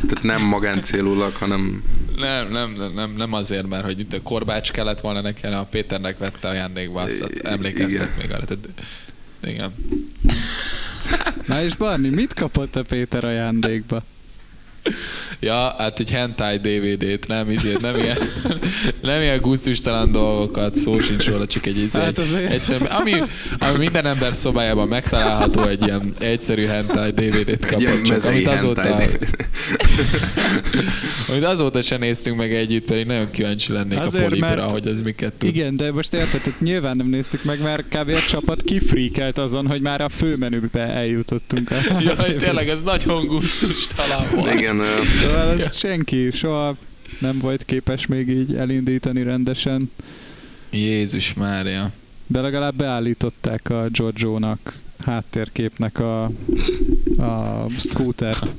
[0.06, 1.82] Tehát nem magáncélúlag, hanem
[2.16, 5.64] Nem, nem, nem, nem, azért, mert hogy itt a korbács kellett volna neki, hanem a
[5.64, 8.10] Péternek vette ajándékba, azt emlékeztek igen.
[8.18, 8.44] még arra.
[8.44, 8.68] Tehát,
[9.44, 9.74] igen.
[11.46, 14.02] Na és Barni, mit kapott a Péter ajándékba?
[15.40, 18.18] Ja, hát egy hentai DVD-t, nem izét, nem ilyen,
[19.02, 22.50] nem ilyen gusztustalan dolgokat, szó sincs róla, csak egy izé, Hát azért.
[22.52, 23.14] egyszerű, ami,
[23.58, 28.96] ami minden ember szobájában megtalálható, egy ilyen egyszerű hentai DVD-t kapott, csak amit azóta,
[31.30, 34.86] amit azóta sem néztünk meg együtt, pedig nagyon kíváncsi lennék Azért, a polipra, mert- hogy
[34.86, 35.48] ez miket tud.
[35.48, 38.08] Igen, de most érted, tehát nyilván nem néztük meg, mert kb.
[38.08, 41.70] a csapat kifríkelt azon, hogy már a főmenübe eljutottunk.
[41.70, 44.54] A Jaj, tényleg, ez nagyon gusztustalan volt.
[44.54, 44.79] Igen,
[45.16, 46.76] Szóval ezt senki soha
[47.18, 49.90] nem volt képes még így elindítani rendesen,
[50.70, 51.90] Jézus Mária.
[52.26, 56.22] de legalább beállították a Giorgio-nak háttérképnek a,
[57.18, 58.54] a scootert.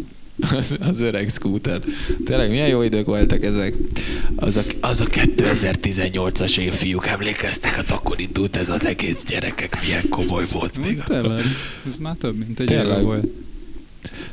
[0.52, 1.82] Az, az öreg scooter.
[2.26, 3.74] Tényleg milyen jó idők voltak ezek.
[4.36, 9.78] Az a, az a 2018-as év fiúk emlékeztek, hát akkor indult ez az egész gyerekek,
[9.82, 11.04] milyen komoly volt még.
[11.04, 11.44] Tényleg,
[11.86, 13.26] ez már több mint egy éve volt.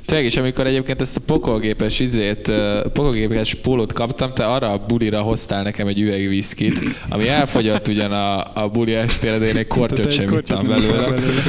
[0.04, 2.52] Tényleg is, amikor egyébként ezt a pokolgépes izét,
[2.92, 6.78] pokolgépes pólót kaptam, te arra a bulira hoztál nekem egy üveg viszkit,
[7.08, 11.08] ami elfogyott ugyan a, a buli estére, de én egy kortyot sem ittam belőle.
[11.08, 11.42] belőle.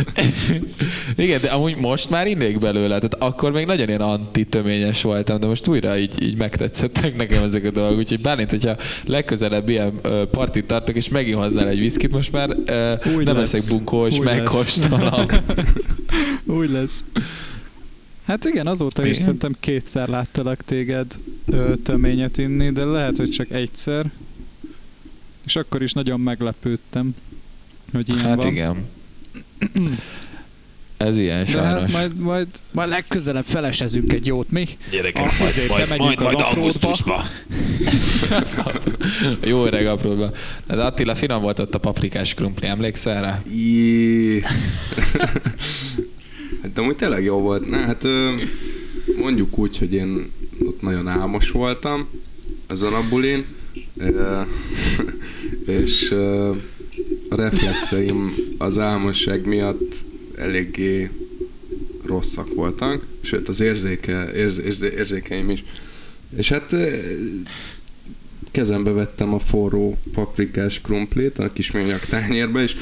[1.15, 5.47] Igen, de amúgy most már innék belőle, tehát akkor még nagyon ilyen antitöményes voltam, de
[5.47, 9.93] most újra így, így megtetszettek nekem ezek a dolgok, úgyhogy Bálint, hogyha legközelebb ilyen
[10.31, 12.49] partit tartok, és megint hozzál egy viszkit, most már
[13.15, 13.53] Úgy nem lesz.
[13.53, 15.25] leszek bunkó, és megkóstolom.
[16.45, 17.03] Úgy lesz.
[18.29, 19.21] Hát igen, azóta is Igen?
[19.21, 21.05] szerintem kétszer láttalak téged
[21.45, 24.11] ö, töményet inni, de lehet, hogy csak egyszer.
[25.45, 27.15] És akkor is nagyon meglepődtem,
[27.93, 28.47] hogy ilyen Hát van.
[28.51, 28.85] igen.
[30.97, 31.91] Ez ilyen De hát sajnos.
[31.91, 34.67] majd, majd, majd legközelebb felesezünk egy jót, mi?
[34.91, 37.23] Gyerekek, Ah, azért bemegyünk az apródba.
[39.49, 40.31] Jó öreg apródban.
[40.67, 43.41] De Attila finom volt ott a paprikás krumpli, emlékszel rá?
[46.79, 47.69] Amúgy tényleg jó volt.
[47.69, 48.07] Na, hát
[49.17, 50.31] mondjuk úgy, hogy én
[50.65, 52.07] ott nagyon álmos voltam
[52.67, 53.45] azon a bulin,
[55.83, 56.11] és
[57.29, 61.09] a reflexeim az álmosság miatt eléggé
[62.05, 65.63] rosszak voltak, sőt az érzéke, érz, érz, érzékeim is.
[66.37, 66.75] És hát
[68.51, 72.75] kezembe vettem a forró paprikás krumplit a kis műanyag tányérba, és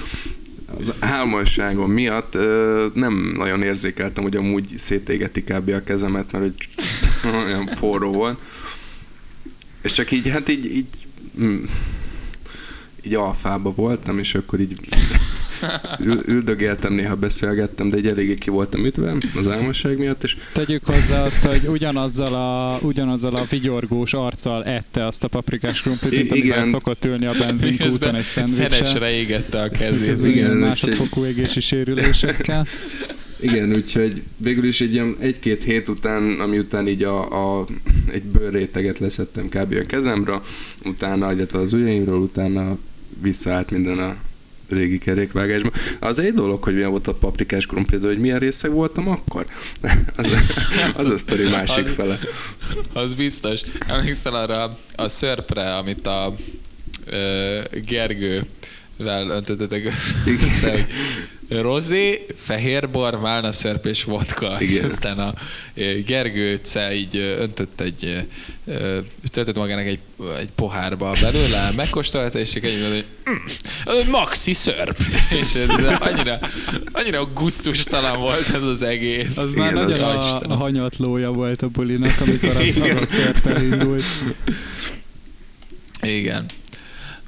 [0.77, 5.69] az álmosságom miatt ö, nem nagyon érzékeltem, hogy amúgy szétégeti kb.
[5.69, 6.55] a kezemet, mert hogy
[7.45, 8.39] olyan forró volt.
[9.81, 10.87] És csak így, hát így, így,
[11.39, 11.63] mm,
[13.01, 14.79] így alfába voltam, és akkor így
[16.25, 21.23] üldögéltem, néha beszélgettem, de egy eléggé ki voltam ütve az álmosság miatt, és Tegyük hozzá
[21.23, 26.47] azt, hogy ugyanazzal a, ugyanazzal a vigyorgós arccal ette azt a paprikás krumplit, mint amivel
[26.47, 26.63] igen.
[26.63, 28.71] szokott ülni a benzinkúton egy szendvicsen.
[28.71, 30.19] Szenesre égette a kezét.
[30.19, 32.67] Igen, másodfokú égési sérülésekkel.
[33.39, 37.67] Igen, úgyhogy végül is egy ilyen egy-két hét után, ami után így a, a,
[38.11, 39.75] egy bőrréteget leszettem kb.
[39.81, 40.41] a kezemre,
[40.85, 42.77] utána, illetve az ujjaimról, utána
[43.21, 44.15] visszaállt minden a
[44.69, 45.71] régi kerékvágásba.
[45.99, 49.45] Az egy dolog, hogy milyen volt a paprikás krumpli, de hogy milyen részeg voltam akkor?
[50.15, 50.31] Az,
[50.93, 52.19] az a sztori másik Az- fele.
[52.93, 53.61] Az biztos.
[53.87, 56.35] Emlékszel arra a szörpre, amit a
[57.05, 59.85] ö, Gergővel öntöttetek
[60.25, 60.87] össze,
[61.49, 64.55] rozé, fehérbor, málna szörp és vodka.
[64.59, 64.85] És Igen.
[64.91, 65.33] aztán a
[66.05, 68.25] Gergő ce így öntött egy,
[69.31, 69.99] töltött magának egy,
[70.39, 73.05] egy pohárba belőle, megkóstolta, és egy hogy
[74.05, 74.97] mm, maxi szörp.
[75.41, 76.39] És ez annyira,
[76.91, 79.37] annyira gusztustalan volt ez az egész.
[79.37, 83.05] Az már Igen, nagyon az- a, a hanyatlója volt a bulinak, amikor az, az a
[83.05, 84.03] szört elindult.
[86.01, 86.45] Igen.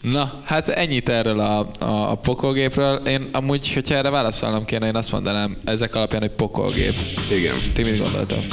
[0.01, 2.95] Na, hát ennyit erről a, a, a pokolgépről.
[2.95, 6.93] Én amúgy, hogyha erre válaszolnom kéne, én azt mondanám ezek alapján, hogy pokolgép.
[7.37, 8.43] Igen, Ti mit gondoltok?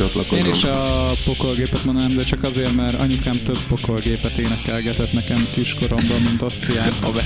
[0.00, 0.44] Csatlakozom.
[0.44, 6.20] Én is a pokolgépet mondanám, de csak azért, mert anyukám több pokolgépet énekelgetett nekem kiskoromban,
[6.20, 6.92] mint Osszián.
[7.02, 7.24] A me-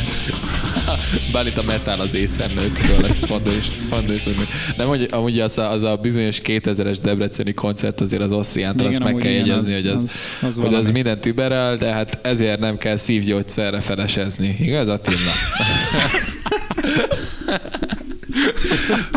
[1.32, 4.44] Bár itt a metal az észen nőtt föl, ez fontos, fontos tudni.
[4.76, 8.98] Nem, hogy amúgy az a, az a bizonyos 2000-es debreceni koncert azért az Ossziántól, azt
[8.98, 12.78] meg kell jegyezni, hogy az, az, az, hogy az minden tüberel, de hát ezért nem
[12.78, 14.56] kell szívgyógyszerre felesezni.
[14.60, 15.18] Igaz, Attila?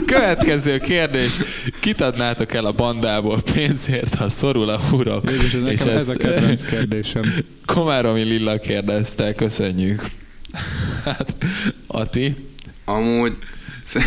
[0.05, 1.37] Következő kérdés.
[1.79, 5.19] Kit adnátok el a bandából pénzért, ha szorul a hura?
[5.19, 7.23] Végülis ez, nekem ez a kedvenc kérdésem.
[7.65, 10.01] Komáromi Lilla kérdezte, köszönjük.
[11.03, 11.35] Hát,
[11.87, 12.35] Ati?
[12.85, 13.37] Amúgy
[13.85, 14.03] sz-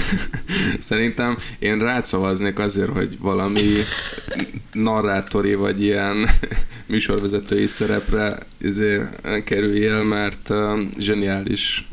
[0.79, 3.63] szerintem én rád szavaznék azért, hogy valami
[4.73, 6.27] narrátori vagy ilyen
[6.87, 9.01] műsorvezetői szerepre izé,
[9.45, 10.51] kerüljél, mert
[10.99, 11.89] zseniális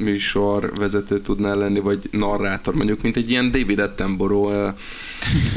[0.00, 4.74] műsorvezető tudnál lenni, vagy narrátor, mondjuk, mint egy ilyen David Attenborough, uh,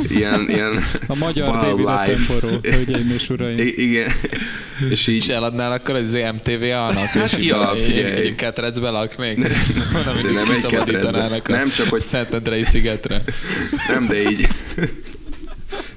[0.09, 0.73] ilyen, ilyen
[1.07, 1.71] A magyar Wildlife.
[1.71, 3.57] David Attenborough, hölgyeim és uraim.
[3.57, 4.11] I- igen,
[4.89, 7.05] és így És eladnál akkor az MTV-ának?
[7.05, 8.25] Hát ja, figyelj.
[8.27, 9.37] egy ketrecbe laknék?
[10.15, 11.41] Azért nem egy ketrecbe.
[11.47, 13.21] Nem csak, hogy Szentendrei szigetre.
[13.87, 14.47] Nem, de így...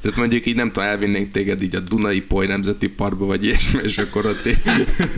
[0.07, 3.81] Tehát mondjuk így nem tudom, elvinnénk téged így a Dunai Poly Nemzeti Parkba, vagy ilyesmi,
[3.83, 4.63] és akkor ott így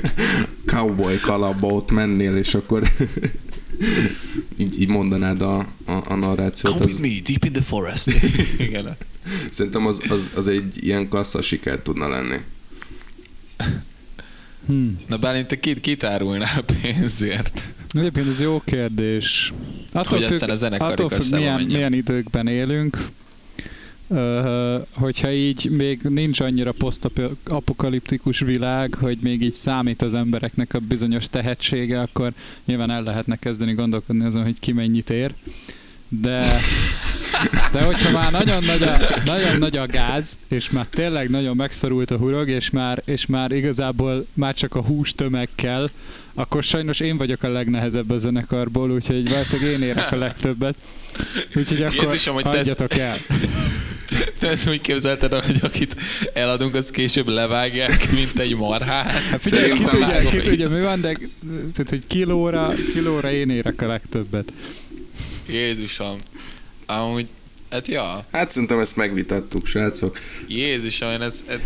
[0.73, 2.83] cowboy kalapba ott mennél, és akkor
[4.57, 6.81] így, így mondanád a, a, a narrációt.
[6.81, 8.11] Az, me, deep in the forest.
[8.59, 8.97] Igen.
[9.51, 12.37] szerintem az, az, az egy ilyen kassza siker tudna lenni.
[14.67, 15.01] Hmm.
[15.07, 17.69] Na Bálint, te kit, kit árulnál pénzért?
[17.91, 19.53] Egyébként ez jó kérdés.
[19.93, 22.99] Hogy aztán a zenekar attól függ milyen, milyen időkben élünk.
[24.95, 31.29] Hogyha így még nincs annyira posztapokaliptikus világ, hogy még így számít az embereknek a bizonyos
[31.29, 32.33] tehetsége, akkor
[32.65, 35.35] nyilván el lehetne kezdeni gondolkodni azon, hogy ki mennyit ér.
[36.09, 36.61] De
[37.73, 42.11] De hogyha már nagyon nagy, a, nagyon nagy a gáz, és már tényleg nagyon megszorult
[42.11, 45.91] a hurog, és már, és már igazából már csak a hús tömeg kell,
[46.35, 50.75] akkor sajnos én vagyok a legnehezebb a zenekarból, úgyhogy valószínűleg én érek a legtöbbet.
[51.55, 53.17] Úgyhogy akkor Jézusom, hogy tesz- hagyjatok el.
[54.39, 55.97] Te ezt úgy képzelted, el, hogy akit
[56.33, 59.11] eladunk, az később levágják, mint egy marhát.
[59.11, 61.19] Hát figyelj, ki tudja, ki tudja, mi van, de
[61.73, 64.53] tehát, hogy kilóra, kilóra én érek a legtöbbet.
[65.49, 66.17] Jézusom.
[66.87, 67.27] Amúgy,
[67.71, 70.19] hát ja, Hát szerintem ezt megvitattuk, srácok.
[70.49, 71.59] Jézusom, én ez, ez,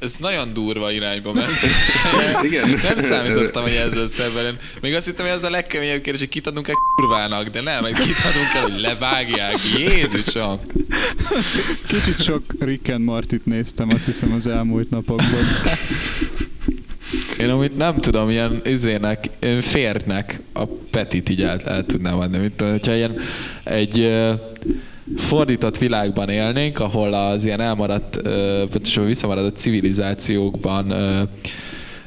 [0.00, 1.58] ez nagyon durva irányba ment.
[2.48, 2.68] Igen.
[2.68, 4.58] Nem számítottam, hogy ezzel szemben.
[4.80, 7.96] Még azt hittem, hogy ez a legkeményebb kérdés, hogy kit adunk-e kurvának, de nem, kit
[7.96, 9.54] adunk el, hogy levágják.
[9.78, 10.60] Jézusom.
[11.86, 15.44] Kicsit sok Rick and Martit néztem, azt hiszem az elmúlt napokban.
[17.38, 22.38] Én amúgy nem tudom, ilyen izének, férnek a Petit így el, el tudnám adni.
[22.38, 23.20] Mint, hogyha ilyen
[23.64, 24.12] egy
[25.16, 30.94] fordított világban élnénk, ahol az ilyen elmaradt, ö, pontosan visszamaradott civilizációkban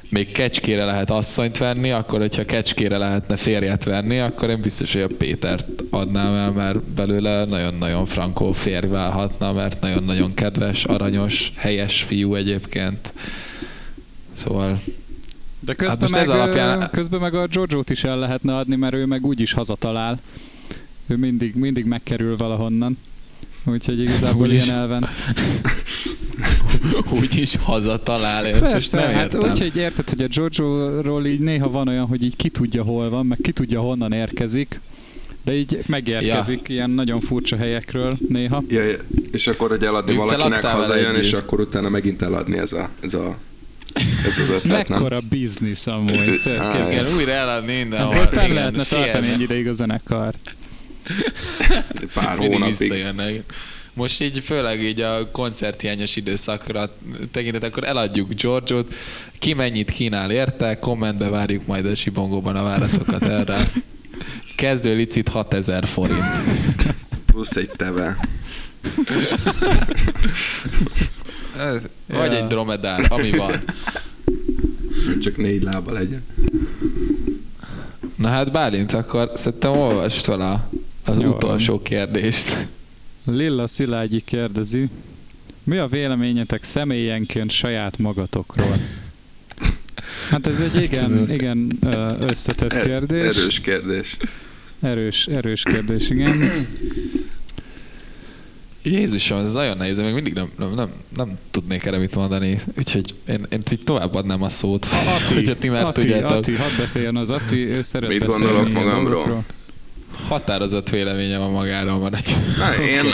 [0.10, 5.02] még kecskére lehet asszonyt venni, akkor hogyha kecskére lehetne férjet venni, akkor én biztos, hogy
[5.02, 12.04] a Pétert adnám el, mert belőle nagyon-nagyon frankó férj válhatna, mert nagyon-nagyon kedves, aranyos, helyes
[12.04, 13.14] fiú egyébként.
[14.34, 14.80] Szóval
[15.60, 16.90] De közben, most meg, ez alapján- alapján...
[16.92, 20.20] közben meg a Jojo-t is el lehetne adni, mert ő meg úgyis hazatalál.
[21.10, 22.98] Ő mindig, mindig megkerül valahonnan.
[23.66, 24.66] Úgyhogy igazából Úgyis.
[24.66, 25.08] ilyen elven.
[27.22, 29.50] úgy is hazatalál, ezt most Persze, nem hát értem.
[29.50, 33.26] úgyhogy érted, hogy a Jojo-ról így néha van olyan, hogy így ki tudja hol van,
[33.26, 34.80] meg ki tudja honnan érkezik,
[35.44, 36.76] de így megérkezik ja.
[36.76, 38.64] ilyen nagyon furcsa helyekről néha.
[38.68, 38.98] Ja, ja,
[39.32, 43.14] és akkor, hogy eladni Ők valakinek hazajön, és akkor utána megint eladni ez a, ez
[43.14, 43.38] a
[44.26, 44.98] ez az ötlet, nem?
[44.98, 46.16] Mekkora biznisz amúgy.
[46.44, 46.92] képzeld.
[46.92, 48.28] Igen, újra eladni mindenhol.
[48.28, 50.34] Fel Igen, lehetne tartani egy ideig a zenekar.
[52.14, 52.78] Pár Mindig hónapig.
[52.78, 53.44] visszajönnek.
[53.94, 56.96] Most így főleg így a koncerthiányos időszakra
[57.32, 58.94] tekintet, akkor eladjuk George-ot,
[59.40, 63.72] ki mennyit kínál érte, kommentbe várjuk majd a sibongóban a válaszokat erre.
[64.56, 66.24] Kezdő licit 6000 forint.
[67.26, 68.18] Plusz egy teve.
[72.08, 72.38] Vagy Ja.
[72.38, 73.52] egy dromedár, ami van.
[75.22, 76.24] Csak négy lába legyen.
[78.16, 80.70] Na hát Bálint, akkor szerintem olvast fel a,
[81.10, 81.30] az Jó.
[81.30, 82.68] utolsó kérdést.
[83.26, 84.90] Lilla Szilágyi kérdezi,
[85.64, 88.78] mi a véleményetek személyenként saját magatokról?
[90.30, 91.78] Hát ez egy igen, igen
[92.20, 93.38] összetett Er- kérdés.
[93.38, 94.18] Erős kérdés.
[94.82, 96.68] Erős, erős kérdés, igen.
[98.84, 103.16] Jézusom, ez nagyon nehéz, még mindig nem, nem, nem, nem tudnék erre mit mondani, úgyhogy
[103.28, 106.32] én, én így továbbadnám a szót, Atti, hogyha ti már Atti, tudjátok.
[106.32, 109.04] Atti, hadd beszéljen az Atti, ő szeret Mit beszélni gondolok magamról?
[109.12, 109.44] dolgokról.
[110.30, 113.06] Határozott véleményem a magáról van egy Na, én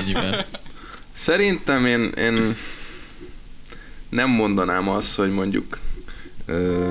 [1.14, 2.56] szerintem én, én
[4.10, 5.78] nem mondanám azt, hogy mondjuk
[6.46, 6.90] ö,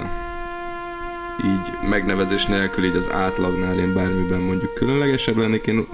[1.44, 5.86] így megnevezés nélkül így az átlagnál én bármiben mondjuk különlegesebb lennék én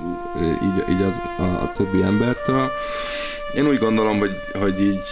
[0.63, 2.71] így, így az, a, a többi embertől.
[3.55, 5.07] Én úgy gondolom, hogy, hogy így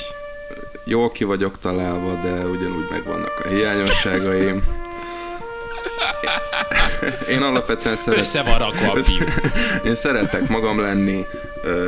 [0.85, 4.62] jól ki vagyok találva, de ugyanúgy megvannak a hiányosságaim.
[7.28, 9.26] Én alapvetően szeretem Össze van rakva a fiú.
[9.84, 11.26] én szeretek magam lenni,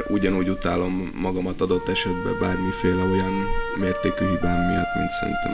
[0.09, 5.53] ugyanúgy utálom magamat adott esetben bármiféle olyan mértékű hibám miatt, mint szerintem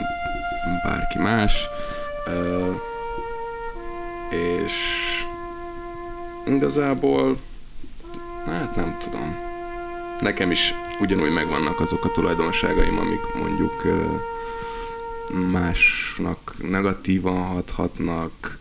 [0.83, 1.69] bárki más.
[4.29, 4.73] És
[6.45, 7.37] igazából,
[8.45, 9.35] hát nem tudom.
[10.21, 13.81] Nekem is ugyanúgy megvannak azok a tulajdonságaim, amik mondjuk
[15.51, 18.59] másnak negatívan hathatnak,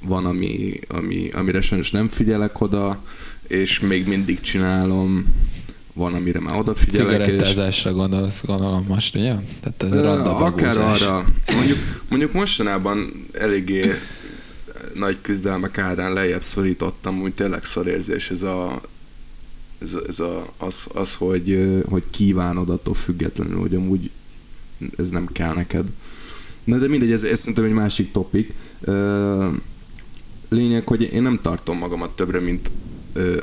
[0.00, 3.02] van, ami, ami, amire sajnos nem figyelek oda,
[3.46, 5.34] és még mindig csinálom,
[5.92, 9.34] van, amire már odafigyelek, és Cigarettázásra gondolsz, gondolom most, ugye?
[9.60, 11.24] Tehát ez Ö, akár arra.
[11.54, 11.78] Mondjuk,
[12.08, 13.94] mondjuk mostanában eléggé
[14.94, 18.80] nagy küzdelmek árán lejjebb szorítottam, úgy tényleg szorérzés ez a,
[19.78, 24.10] ez, ez a, az, az hogy, hogy kívánod attól függetlenül, hogy amúgy
[24.96, 25.86] ez nem kell neked.
[26.64, 28.52] Na de mindegy, ez, ez szerintem egy másik topik.
[30.48, 32.70] Lényeg, hogy én nem tartom magamat többre, mint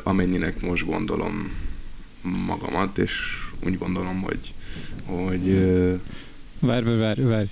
[0.03, 1.51] amennyinek most gondolom
[2.47, 4.53] magamat, és úgy gondolom, hogy,
[5.05, 5.57] hogy
[6.59, 7.47] Várj, várj, várj.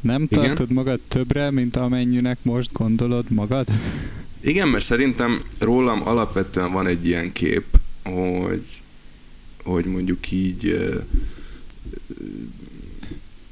[0.00, 0.44] Nem Igen?
[0.44, 3.68] tartod magad többre, mint amennyinek most gondolod magad?
[4.40, 7.64] Igen, mert szerintem rólam alapvetően van egy ilyen kép,
[8.02, 8.64] hogy,
[9.62, 10.92] hogy mondjuk így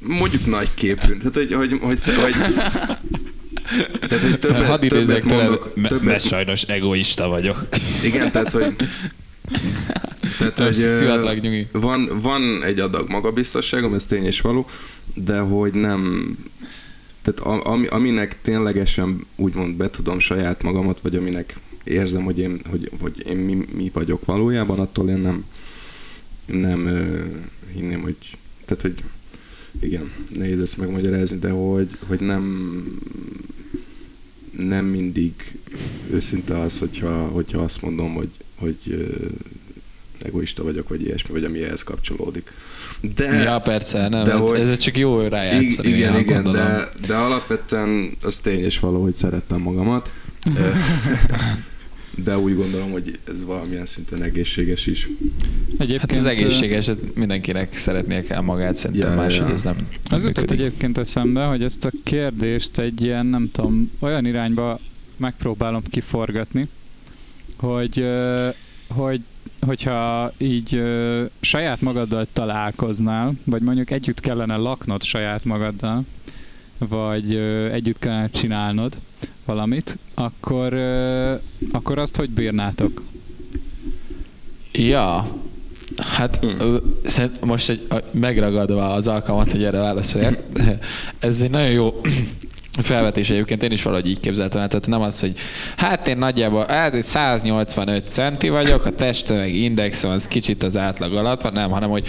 [0.07, 1.16] mondjuk nagy képű.
[1.16, 2.34] Tehát, hogy, hogy, hogy, hogy
[4.09, 7.68] tehát, hogy többet, Hadd többet tőled, mondok, me- többet, mert sajnos egoista vagyok.
[8.05, 8.76] igen, tehát, hogy
[10.38, 14.66] Tehát, hogy, van, van egy adag magabiztosságom, ez tény és való,
[15.14, 16.36] de hogy nem
[17.22, 22.90] tehát ami, aminek ténylegesen úgymond be tudom saját magamat, vagy aminek érzem, hogy én, hogy,
[23.00, 25.44] hogy én mi, mi vagyok valójában, attól én nem,
[26.46, 26.88] nem
[27.74, 28.16] hinném, hogy
[28.64, 28.94] tehát, hogy
[29.80, 32.84] igen, nehéz ezt megmagyarázni, de hogy, hogy nem
[34.58, 35.32] nem mindig
[36.10, 39.10] őszinte az, hogyha, hogyha azt mondom, hogy, hogy
[40.24, 42.52] egoista vagyok, vagy ilyesmi, vagy ami ehhez kapcsolódik.
[43.14, 45.88] De, ja, persze, nem, de ez, hogy, ez csak jó rájátszani.
[45.88, 50.12] Igen, igen, de, de alapvetően az tény és való, hogy szerettem magamat.
[52.14, 55.08] de úgy gondolom, hogy ez valamilyen szinten egészséges is.
[55.78, 59.54] Egyébként, hát az egészséges, mindenkinek szeretnie kell magát, szerintem ja, máshogy ja.
[59.54, 59.76] ez nem
[60.10, 64.80] Az jutott egyébként eszembe, hogy ezt a kérdést egy ilyen, nem tudom, olyan irányba
[65.16, 66.68] megpróbálom kiforgatni,
[67.56, 68.06] hogy,
[68.88, 69.20] hogy
[69.66, 76.04] hogyha így ö, saját magaddal találkoznál, vagy mondjuk együtt kellene laknod saját magaddal,
[76.78, 78.96] vagy ö, együtt kellene csinálnod
[79.45, 80.74] valamit, akkor,
[81.72, 83.03] akkor azt hogy bírnátok?
[84.72, 85.28] Ja,
[85.97, 86.78] hát hmm.
[87.45, 90.38] most egy, megragadva az alkalmat, hogy erre válaszoljak,
[91.18, 92.01] ez egy nagyon jó
[92.80, 95.32] felvetés egyébként én is valahogy így képzeltem tehát nem az, hogy
[95.76, 101.42] hát én nagyjából hát 185 centi vagyok, a testtömeg indexem az kicsit az átlag alatt
[101.42, 102.06] van, nem, hanem hogy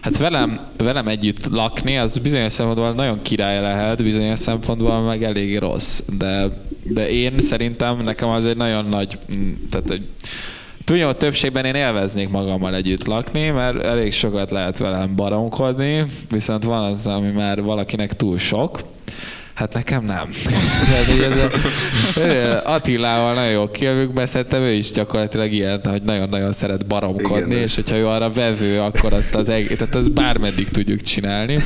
[0.00, 5.58] hát velem, velem együtt lakni, az bizonyos szempontból nagyon király lehet, bizonyos szempontból meg elég
[5.58, 6.48] rossz, de,
[6.82, 10.00] de én szerintem nekem az egy nagyon nagy, mm, tehát
[10.84, 16.64] Tudja, hogy többségben én élveznék magammal együtt lakni, mert elég sokat lehet velem baromkodni, viszont
[16.64, 18.80] van az, ami már valakinek túl sok,
[19.56, 20.24] Hát nekem nem.
[22.64, 27.74] Attilával nagyon jó kijövünk, beszéltem, ő is gyakorlatilag ilyen, hogy nagyon-nagyon szeret baromkodni, Igen, és
[27.74, 31.58] hogyha ő arra vevő, akkor azt az egész, tehát ezt bármeddig tudjuk csinálni.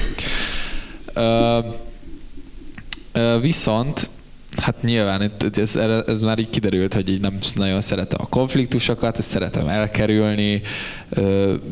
[3.41, 4.09] Viszont
[4.57, 5.77] Hát nyilván ez,
[6.07, 10.63] ez már így kiderült, hogy így nem nagyon szeretem a konfliktusokat, ezt szeretem elkerülni,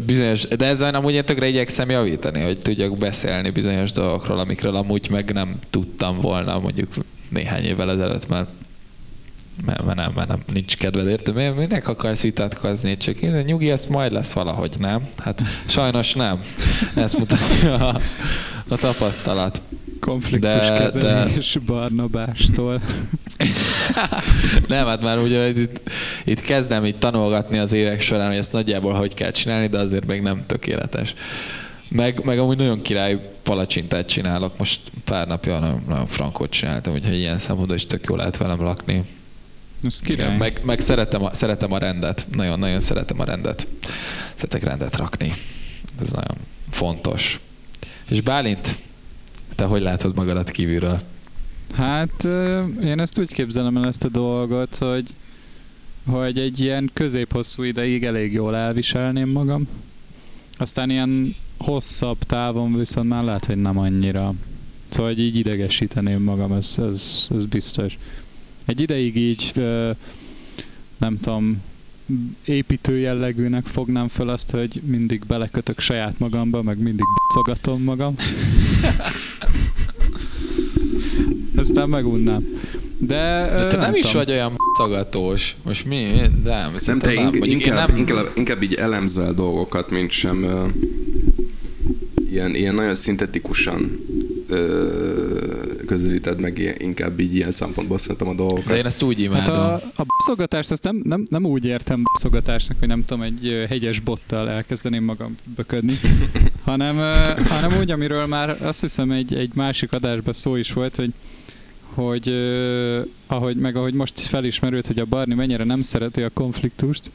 [0.06, 5.10] bizonyos, de ezzel amúgy én tökre igyekszem javítani, hogy tudjak beszélni bizonyos dolgokról, amikről amúgy
[5.10, 6.94] meg nem tudtam volna mondjuk
[7.28, 8.48] néhány évvel ezelőtt, mert
[9.64, 11.56] mert, mert nem, mert nem, nincs kedved, érted?
[11.56, 12.96] Minek akarsz vitatkozni?
[12.96, 15.08] Csak én, nyugi, ezt majd lesz valahogy, nem?
[15.16, 16.40] Hát sajnos nem.
[16.94, 18.00] Ezt mutatja a,
[18.68, 19.62] a tapasztalat.
[20.00, 21.60] Konfliktus de, kezelés de...
[21.66, 22.80] Barnabástól.
[24.68, 25.80] nem, hát már ugye itt,
[26.24, 30.06] itt kezdem itt tanulgatni az évek során, hogy ezt nagyjából hogy kell csinálni, de azért
[30.06, 31.14] még nem tökéletes.
[31.88, 34.58] Meg, meg amúgy nagyon király palacsintát csinálok.
[34.58, 38.62] Most pár napja nagyon, nagyon frankot csináltam, úgyhogy ilyen szempontból is tök jól lehet velem
[38.62, 39.04] lakni.
[39.84, 40.36] Ez király.
[40.36, 42.26] meg, meg szeretem, a, szeretem a rendet.
[42.32, 43.66] Nagyon-nagyon szeretem a rendet.
[44.34, 45.32] Szeretek rendet rakni.
[46.00, 46.36] Ez nagyon
[46.70, 47.40] fontos.
[48.08, 48.76] És Bálint,
[49.58, 51.00] te hogy látod magadat kívülről?
[51.72, 52.24] Hát
[52.84, 55.14] én ezt úgy képzelem el ezt a dolgot, hogy,
[56.06, 59.68] hogy egy ilyen középhosszú ideig elég jól elviselném magam.
[60.58, 64.34] Aztán ilyen hosszabb távon viszont már lehet, hogy nem annyira.
[64.88, 67.98] Szóval így idegesíteném magam, ez, ez, ez biztos.
[68.64, 69.52] Egy ideig így
[70.98, 71.62] nem tudom,
[72.44, 77.04] építő jellegűnek fognám föl azt, hogy mindig belekötök saját magamba, meg mindig
[77.34, 78.14] szagatom magam.
[81.56, 82.44] Aztán megunnám.
[82.98, 84.24] De, De te nem, nem is tudom.
[84.24, 85.56] vagy olyan szagatós.
[85.62, 86.12] Most mi?
[86.42, 87.34] De nem, nem te nem.
[87.34, 87.96] Inkább, nem...
[87.96, 90.68] Inkább, inkább így elemzel dolgokat, mint sem uh,
[92.30, 94.00] ilyen, ilyen nagyon szintetikusan
[95.86, 98.66] közelíted meg inkább így ilyen szempontból szerintem a dolgokat.
[98.66, 99.54] De én ezt úgy imádom.
[99.54, 103.66] Hát a, a baszogatást ezt nem, nem, nem úgy értem baszogatásnak, hogy nem tudom, egy
[103.68, 105.94] hegyes bottal elkezdeném magam böködni,
[106.64, 106.96] hanem,
[107.48, 111.12] hanem úgy, amiről már azt hiszem egy, egy másik adásban szó is volt, hogy
[111.94, 112.32] hogy
[113.26, 117.10] ahogy, meg ahogy most felismerült, hogy a Barni mennyire nem szereti a konfliktust,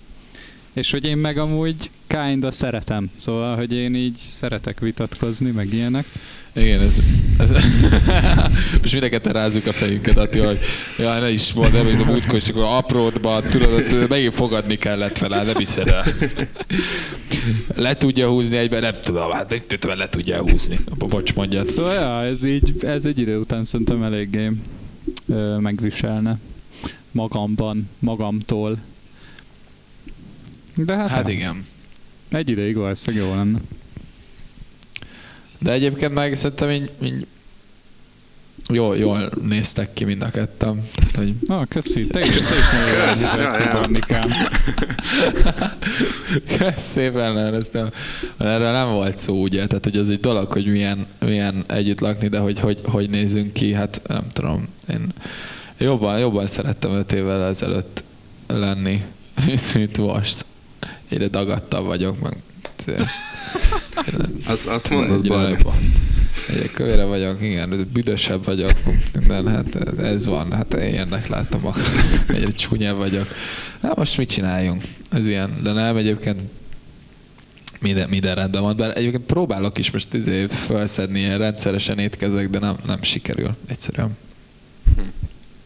[0.74, 3.10] és hogy én meg amúgy kinda szeretem.
[3.16, 6.06] Szóval, hogy én így szeretek vitatkozni, meg ilyenek.
[6.56, 7.00] Igen, ez...
[7.40, 7.50] ez
[8.82, 10.60] most mindenket rázzuk a fejünket, Ati, hogy
[10.98, 15.18] ja, ne is mondd, nem, ez a múltkor, és akkor apródban, tudod, megint fogadni kellett
[15.18, 16.06] fel, nem hiszed el.
[17.76, 20.80] Le tudja húzni egyben, nem tudom, hát egy le tudja húzni.
[20.98, 21.72] Bocs, mondjad.
[21.72, 24.52] Szóval, ja, ez így, ez egy idő után szerintem eléggé
[25.28, 26.40] ö, megviselne
[27.12, 28.78] magamban, magamtól.
[30.76, 31.66] De hát, hát igen.
[32.30, 33.60] Egy ideig valószínűleg jó lenne.
[35.60, 37.28] De egyébként meg szerintem így, így
[38.70, 40.84] jól, jól néztek ki mind a ketten.
[40.96, 42.08] Tehát, hogy Ah, köszi.
[42.08, 43.72] Te is, te is nagyon jól ki, ja.
[43.72, 44.32] Barnikám.
[46.58, 47.90] Kösz szépen, mert ez nem,
[48.38, 52.28] erről nem volt szó, ugye, tehát hogy az egy dolog, hogy milyen, milyen együtt lakni,
[52.28, 55.14] de hogy, hogy hogy nézünk ki, hát nem tudom, én
[55.78, 58.04] jobban, jobban szerettem öt évvel ezelőtt
[58.48, 59.04] lenni,
[59.46, 60.46] mint, mint most.
[61.14, 62.34] Egyre dagadtabb vagyok, meg
[64.45, 65.72] Azt, azt mondod, nagyobb-
[66.49, 68.70] egyre kövére vagyok, igen, büdösebb vagyok,
[69.28, 71.74] de hát ez, van, hát én ilyennek látom, a-
[72.28, 73.28] egyre csúnyább vagyok.
[73.82, 74.84] Hát most mit csináljunk?
[75.11, 76.39] Ez ilyen, de nem egyébként
[77.80, 82.59] minden, minden rendben van, bár egyébként próbálok is most izé felszedni, ilyen rendszeresen étkezek, de
[82.59, 84.18] nem, nem sikerül egyszerűen.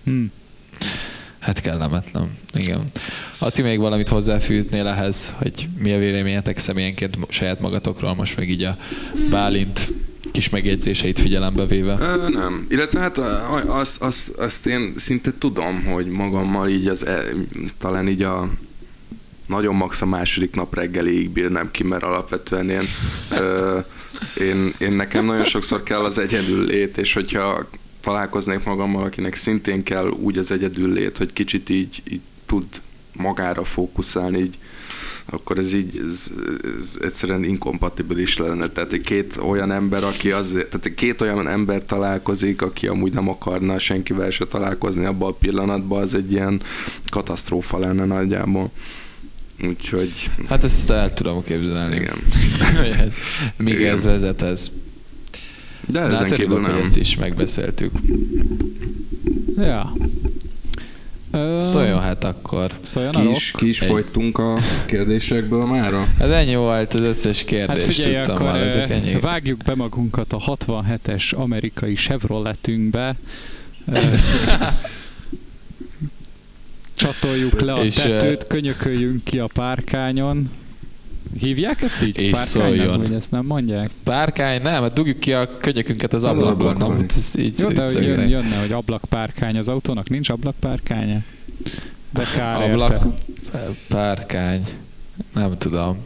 [0.03, 0.23] Hm.
[1.47, 2.37] Hát kellemetlen.
[2.53, 2.89] Igen.
[3.37, 8.63] Ati, még valamit hozzáfűznél ehhez, hogy mi a véleményetek személyenként saját magatokról, most meg így
[8.63, 8.77] a
[9.29, 9.91] Bálint
[10.31, 11.97] kis megjegyzéseit figyelembe véve.
[11.99, 12.65] Ö, nem.
[12.69, 13.17] Illetve hát
[13.67, 17.23] az, az, azt én szinte tudom, hogy magammal így az, e,
[17.77, 18.49] talán így a
[19.45, 22.83] nagyon max a második nap reggeliig bírnám ki, mert alapvetően én,
[23.31, 23.79] ö,
[24.39, 27.67] én, én nekem nagyon sokszor kell az egyedül lét, és hogyha
[28.07, 32.63] találkoznék magammal, akinek szintén kell úgy az egyedül lét, hogy kicsit így, így tud
[33.13, 34.57] magára fókuszálni, így
[35.25, 36.31] akkor ez így ez,
[36.79, 38.67] ez egyszerűen inkompatibilis lenne.
[38.67, 43.13] Tehát egy két olyan ember, aki az, tehát egy két olyan ember találkozik, aki amúgy
[43.13, 46.61] nem akarna senkivel se találkozni abban a pillanatban, az egy ilyen
[47.09, 48.71] katasztrófa lenne nagyjából.
[49.63, 51.95] Úgyhogy Hát ezt el tudom képzelni.
[51.95, 52.17] igen.
[53.57, 53.95] Míg Igen.
[53.95, 54.71] ez vezet ez.
[55.89, 56.77] De Na, ezen hát kívül nem.
[56.77, 57.91] ezt is megbeszéltük.
[59.57, 59.93] Ja.
[61.61, 62.71] Szóljon hát akkor.
[62.81, 66.07] Szóljon Ki is, ki is folytunk a kérdésekből mára?
[66.19, 69.19] Ez ennyi volt az összes kérdést, Hát figyelj, tudtam akkor már, ezek ennyi.
[69.19, 73.15] vágjuk be magunkat a 67-es amerikai Chevroletünkbe.
[76.95, 80.49] Csatoljuk le a tetőt, könyököljünk ki a párkányon.
[81.39, 82.17] Hívják ezt így?
[82.17, 82.97] És szóljon.
[83.01, 83.89] vagy ezt nem mondják?
[84.03, 86.51] Párkány, nem, hát dugjuk ki a könyökünket az Az ablakon.
[86.75, 86.95] ablakon.
[86.95, 87.05] Nem,
[87.45, 91.19] így, Jó, de így hogy jön, jönne, hogy ablakpárkány az autónak, nincs ablakpárkánya?
[92.13, 93.13] De kár Ablak, érte.
[93.89, 94.63] párkány.
[95.33, 95.97] Nem tudom.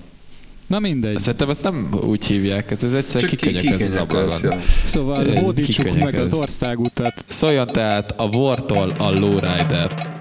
[0.67, 1.19] Na mindegy.
[1.19, 4.59] Szerintem ezt nem úgy hívják, ez, ez egyszer kikönyököz az ablakon.
[4.83, 7.25] Szóval hódítsuk meg az országutat.
[7.27, 10.19] Szóljon tehát a vortól a lowrider.